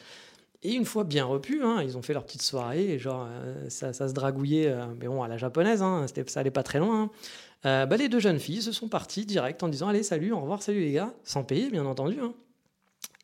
[0.64, 3.68] Et une fois bien repus, hein, ils ont fait leur petite soirée, et genre euh,
[3.70, 7.04] ça, se dragouillait, euh, mais bon, à la japonaise, hein, ça allait pas très loin.
[7.04, 7.10] hein.
[7.66, 10.40] Euh, bah, les deux jeunes filles se sont parties direct en disant allez salut, au
[10.40, 12.18] revoir, salut les gars, sans payer bien entendu.
[12.22, 12.34] hein.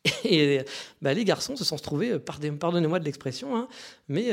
[0.24, 0.60] Et
[1.02, 3.68] bah, les garçons se sont retrouvés, pardon- pardonnez-moi de l'expression,
[4.08, 4.30] mais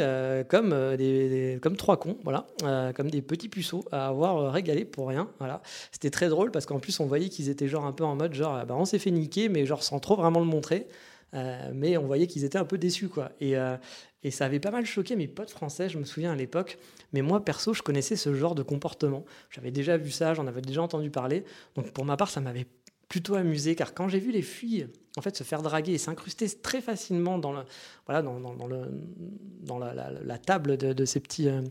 [0.48, 2.48] comme, des, comme trois cons, voilà,
[2.96, 5.28] comme des petits puceaux à avoir régalé pour rien.
[5.40, 5.62] Voilà.
[5.92, 8.34] C'était très drôle parce qu'en plus on voyait qu'ils étaient genre un peu en mode
[8.34, 10.88] genre ah bah, on s'est fait niquer, mais genre sans trop vraiment le montrer.
[11.34, 13.32] Euh, mais on voyait qu'ils étaient un peu déçus quoi.
[13.40, 13.76] Et, euh,
[14.24, 16.78] et ça avait pas mal choqué mes potes français, je me souviens à l'époque.
[17.14, 19.26] Mais moi perso, je connaissais ce genre de comportement.
[19.50, 21.44] J'avais déjà vu ça, j'en avais déjà entendu parler.
[21.76, 22.68] Donc pour ma part, ça m'avait
[23.08, 26.50] plutôt amusé car quand j'ai vu les filles en fait se faire draguer et s'incruster
[26.50, 27.62] très facilement dans le
[28.06, 31.62] voilà dans, la, table de, de ces petits euh,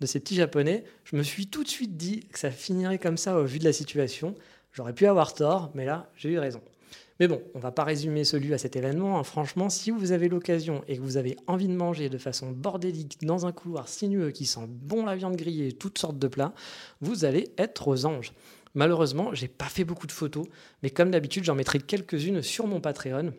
[0.00, 3.16] de ces petits japonais je me suis tout de suite dit que ça finirait comme
[3.16, 4.34] ça au vu de la situation
[4.72, 6.62] j'aurais pu avoir tort mais là j'ai eu raison
[7.18, 9.18] mais bon, on va pas résumer ce lieu à cet événement.
[9.18, 9.24] hein.
[9.24, 13.24] Franchement, si vous avez l'occasion et que vous avez envie de manger de façon bordélique
[13.24, 16.52] dans un couloir sinueux qui sent bon la viande grillée et toutes sortes de plats,
[17.00, 18.32] vous allez être aux anges.
[18.74, 20.46] Malheureusement, j'ai pas fait beaucoup de photos,
[20.82, 23.32] mais comme d'habitude, j'en mettrai quelques-unes sur mon Patreon.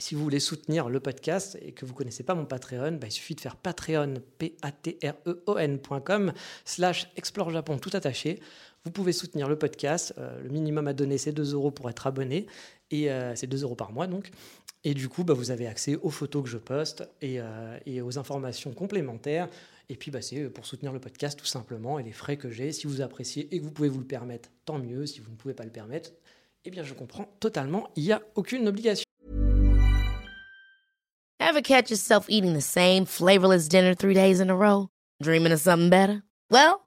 [0.00, 3.12] Si vous voulez soutenir le podcast et que vous connaissez pas mon Patreon, bah, il
[3.12, 6.32] suffit de faire patreon, p-a-t-r-e-o-n.com
[6.64, 8.38] slash explore japon tout attaché.
[8.84, 10.14] Vous pouvez soutenir le podcast.
[10.18, 12.46] euh, le minimum à donner, c'est 2 euros pour être abonné.
[12.90, 14.30] Et euh, c'est 2 euros par mois donc.
[14.84, 18.18] Et du coup, bah, vous avez accès aux photos que je poste et, euh, aux
[18.18, 19.48] informations complémentaires.
[19.90, 22.72] Et puis, bah, c'est pour soutenir le podcast tout simplement et les frais que j'ai.
[22.72, 25.06] Si vous appréciez et que vous pouvez vous le permettre, tant mieux.
[25.06, 26.10] Si vous ne pouvez pas le permettre,
[26.64, 27.88] eh bien, je comprends totalement.
[27.96, 29.04] Il n'y a aucune obligation.
[31.40, 34.88] Ever catch yourself eating the same flavorless dinner three days in a row?
[35.22, 36.22] Dreaming of something better?
[36.50, 36.86] Well,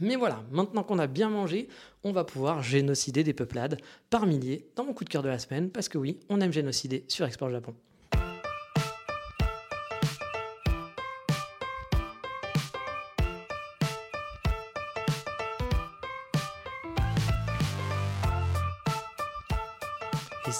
[0.00, 1.68] Mais voilà, maintenant qu'on a bien mangé,
[2.04, 3.78] on va pouvoir génocider des peuplades
[4.10, 6.52] par milliers dans mon coup de cœur de la semaine, parce que oui, on aime
[6.52, 7.74] génocider sur Explore Japon.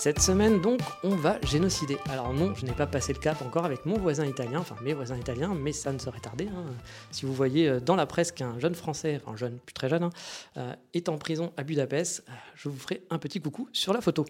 [0.07, 1.97] Cette semaine, donc, on va génocider.
[2.09, 4.95] Alors non, je n'ai pas passé le cap encore avec mon voisin italien, enfin mes
[4.95, 6.47] voisins italiens, mais ça ne serait tardé.
[6.47, 6.64] hein.
[7.11, 10.05] Si vous voyez euh, dans la presse qu'un jeune Français, enfin jeune, plus très jeune,
[10.05, 10.11] hein,
[10.59, 14.01] euh, est en prison à Budapest, euh, je vous ferai un petit coucou sur la
[14.01, 14.25] photo.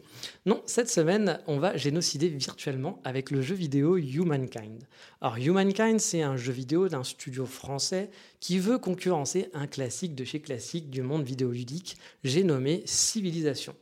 [0.47, 4.83] Non, cette semaine, on va génocider virtuellement avec le jeu vidéo Humankind.
[5.21, 8.09] Alors Humankind, c'est un jeu vidéo d'un studio français
[8.41, 13.75] qui veut concurrencer un classique de chez classique du monde vidéoludique, j'ai nommé Civilisation.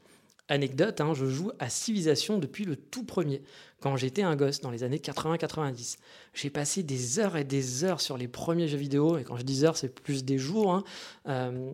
[0.48, 3.42] Anecdote, hein, je joue à Civilisation depuis le tout premier,
[3.80, 5.96] quand j'étais un gosse dans les années 80-90.
[6.34, 9.42] J'ai passé des heures et des heures sur les premiers jeux vidéo, et quand je
[9.42, 10.72] dis heures, c'est plus des jours.
[10.74, 10.84] hein.
[11.28, 11.72] Euh,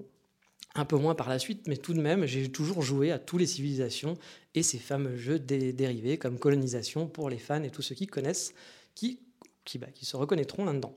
[0.74, 3.38] un peu moins par la suite, mais tout de même, j'ai toujours joué à tous
[3.38, 4.16] les civilisations
[4.54, 8.06] et ces fameux jeux dé- dérivés comme colonisation pour les fans et tous ceux qui
[8.06, 8.54] connaissent,
[8.94, 9.18] qui,
[9.64, 10.96] qui, bah, qui se reconnaîtront là-dedans.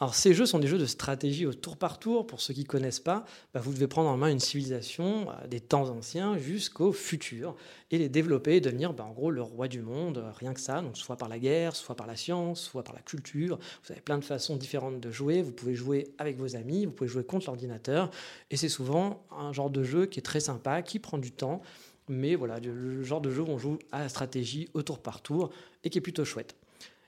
[0.00, 2.26] Alors ces jeux sont des jeux de stratégie au tour par tour.
[2.26, 5.46] Pour ceux qui ne connaissent pas, bah, vous devez prendre en main une civilisation euh,
[5.46, 7.54] des temps anciens jusqu'au futur
[7.90, 10.60] et les développer et devenir bah, en gros le roi du monde, euh, rien que
[10.60, 13.58] ça, donc soit par la guerre, soit par la science, soit par la culture.
[13.84, 15.42] Vous avez plein de façons différentes de jouer.
[15.42, 18.10] Vous pouvez jouer avec vos amis, vous pouvez jouer contre l'ordinateur
[18.50, 21.60] et c'est souvent un genre de jeu qui est très sympa, qui prend du temps,
[22.08, 25.20] mais voilà, le genre de jeu où on joue à la stratégie au tour par
[25.20, 25.50] tour
[25.84, 26.56] et qui est plutôt chouette.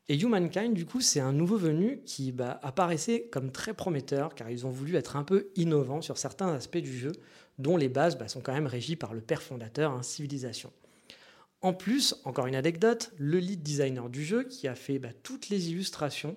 [0.08, 4.50] Et Humankind, du coup, c'est un nouveau venu qui bah, apparaissait comme très prometteur, car
[4.50, 7.12] ils ont voulu être un peu innovants sur certains aspects du jeu,
[7.58, 10.72] dont les bases bah, sont quand même régies par le père fondateur, hein, Civilisation.
[11.60, 15.48] En plus, encore une anecdote, le lead designer du jeu, qui a fait bah, toutes
[15.48, 16.36] les illustrations,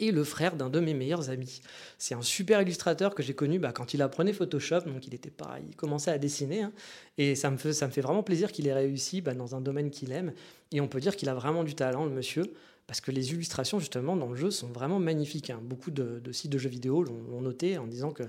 [0.00, 1.60] est le frère d'un de mes meilleurs amis.
[1.98, 5.30] C'est un super illustrateur que j'ai connu bah, quand il apprenait Photoshop, donc il était
[5.30, 6.72] pas, il commençait à dessiner, hein,
[7.18, 10.32] et ça me, fait, vraiment plaisir qu'il ait réussi bah, dans un domaine qu'il aime,
[10.72, 12.52] et on peut dire qu'il a vraiment du talent, le monsieur,
[12.86, 15.50] parce que les illustrations justement dans le jeu sont vraiment magnifiques.
[15.50, 15.60] Hein.
[15.60, 18.22] Beaucoup de, sites de jeux vidéo l'ont noté en disant que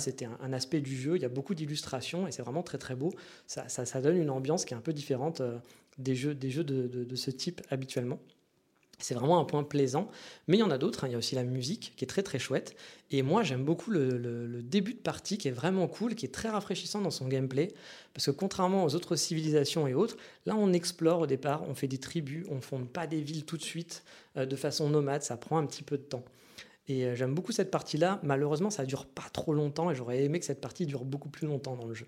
[0.00, 2.96] c'était un, aspect du jeu, il y a beaucoup d'illustrations et c'est vraiment très très
[2.96, 3.12] beau.
[3.46, 5.58] Ça, donne une ambiance qui est un peu différente euh,
[5.98, 8.18] des jeux de ce type habituellement.
[9.00, 10.08] C'est vraiment un point plaisant.
[10.48, 11.04] Mais il y en a d'autres.
[11.04, 11.08] Hein.
[11.08, 12.76] Il y a aussi la musique qui est très très chouette.
[13.10, 16.48] Et moi, j'aime beaucoup le, début de partie qui est vraiment cool, qui est très
[16.48, 17.72] rafraîchissant dans son gameplay.
[18.14, 21.88] Parce que contrairement aux autres civilisations et autres, là, on explore au départ, on fait
[21.88, 24.04] des tribus, on fonde pas des villes tout de suite
[24.36, 25.22] euh, de façon nomade.
[25.22, 26.24] Ça prend un petit peu de temps.
[26.88, 28.20] Et euh, j'aime beaucoup cette partie-là.
[28.22, 31.46] Malheureusement, ça dure pas trop longtemps et j'aurais aimé que cette partie dure beaucoup plus
[31.46, 32.06] longtemps dans le jeu.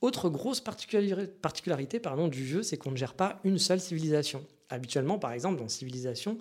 [0.00, 4.44] Autre grosse particularité pardon, du jeu, c'est qu'on ne gère pas une seule civilisation.
[4.70, 6.38] Habituellement, par exemple, dans Civilisation,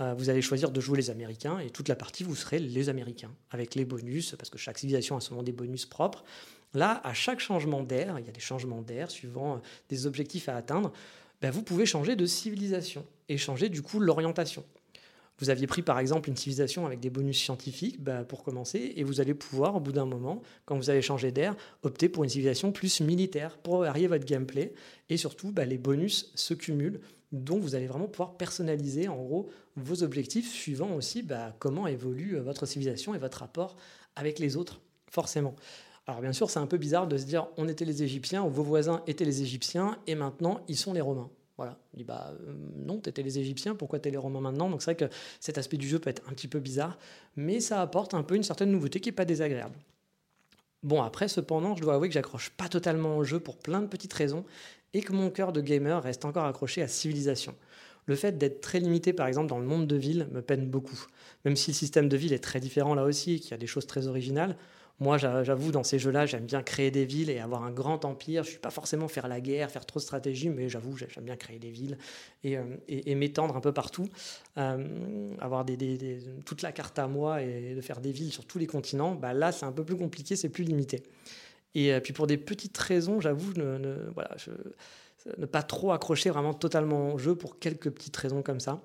[0.00, 2.88] euh, vous allez choisir de jouer les Américains et toute la partie, vous serez les
[2.88, 6.24] Américains, avec les bonus, parce que chaque civilisation a souvent des bonus propres.
[6.74, 9.58] Là, à chaque changement d'air, il y a des changements d'air suivant euh,
[9.88, 10.92] des objectifs à atteindre,
[11.40, 14.64] ben, vous pouvez changer de civilisation et changer du coup l'orientation.
[15.38, 19.04] Vous aviez pris par exemple une civilisation avec des bonus scientifiques bah, pour commencer, et
[19.04, 22.30] vous allez pouvoir, au bout d'un moment, quand vous allez changer d'air, opter pour une
[22.30, 24.72] civilisation plus militaire pour varier votre gameplay.
[25.10, 27.00] Et surtout, bah, les bonus se cumulent,
[27.36, 32.36] donc vous allez vraiment pouvoir personnaliser en gros vos objectifs suivant aussi bah, comment évolue
[32.38, 33.76] votre civilisation et votre rapport
[34.16, 34.80] avec les autres,
[35.10, 35.54] forcément.
[36.06, 38.50] Alors bien sûr, c'est un peu bizarre de se dire on était les Égyptiens, ou
[38.50, 41.30] vos voisins étaient les Égyptiens, et maintenant ils sont les Romains.
[41.56, 41.78] Voilà.
[41.94, 44.70] Il dit bah euh, non, t'étais les Égyptiens, pourquoi t'es les Romains maintenant?
[44.70, 46.98] Donc c'est vrai que cet aspect du jeu peut être un petit peu bizarre,
[47.34, 49.76] mais ça apporte un peu une certaine nouveauté qui est pas désagréable.
[50.86, 53.88] Bon après cependant, je dois avouer que j'accroche pas totalement au jeu pour plein de
[53.88, 54.44] petites raisons
[54.94, 57.56] et que mon cœur de gamer reste encore accroché à Civilisation.
[58.04, 61.04] Le fait d'être très limité par exemple dans le monde de ville me peine beaucoup.
[61.44, 63.56] Même si le système de ville est très différent là aussi et qu'il y a
[63.56, 64.56] des choses très originales,
[64.98, 68.42] moi, j'avoue, dans ces jeux-là, j'aime bien créer des villes et avoir un grand empire.
[68.44, 71.24] Je ne suis pas forcément faire la guerre, faire trop de stratégie, mais j'avoue, j'aime
[71.24, 71.98] bien créer des villes
[72.42, 72.64] et, euh,
[73.14, 74.08] m'étendre un peu partout.
[74.56, 75.66] Euh, avoir
[76.46, 79.34] toute la carte à moi et de faire des villes sur tous les continents, bah
[79.34, 81.02] là, c'est un peu plus compliqué, c'est plus limité.
[81.74, 83.96] Et euh, puis pour des petites raisons, j'avoue, ne,
[85.44, 88.80] pas trop accrocher vraiment totalement au jeu pour quelques petites raisons comme ça.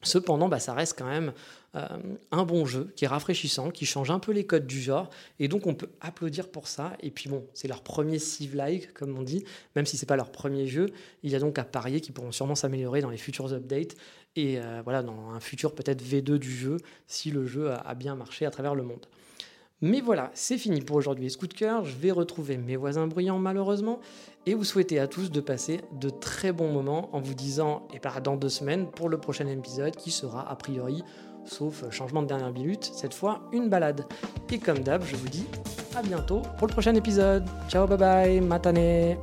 [0.00, 1.34] Cependant, bah, ça reste quand même
[1.76, 1.86] euh,
[2.30, 5.48] un bon jeu qui est rafraîchissant, qui change un peu les codes du genre, et
[5.48, 6.96] donc on peut applaudir pour ça.
[7.00, 9.44] Et puis bon, c'est leur premier Civ-like, comme on dit,
[9.76, 10.86] même si c'est pas leur premier jeu.
[11.22, 13.96] Il y a donc à parier qu'ils pourront sûrement s'améliorer dans les futurs updates
[14.36, 18.16] et euh, voilà dans un futur peut-être V2 du jeu si le jeu a bien
[18.16, 19.06] marché à travers le monde.
[19.80, 21.28] Mais voilà, c'est fini pour aujourd'hui.
[21.28, 24.00] De cœur, je vais retrouver mes voisins bruyants malheureusement
[24.46, 27.98] et vous souhaiter à tous de passer de très bons moments en vous disant, et
[27.98, 31.02] pas dans deux semaines, pour le prochain épisode qui sera a priori,
[31.44, 34.04] sauf changement de dernière minute, cette fois une balade.
[34.52, 35.46] Et comme d'hab, je vous dis
[35.96, 37.44] à bientôt pour le prochain épisode.
[37.68, 39.16] Ciao, bye bye, matane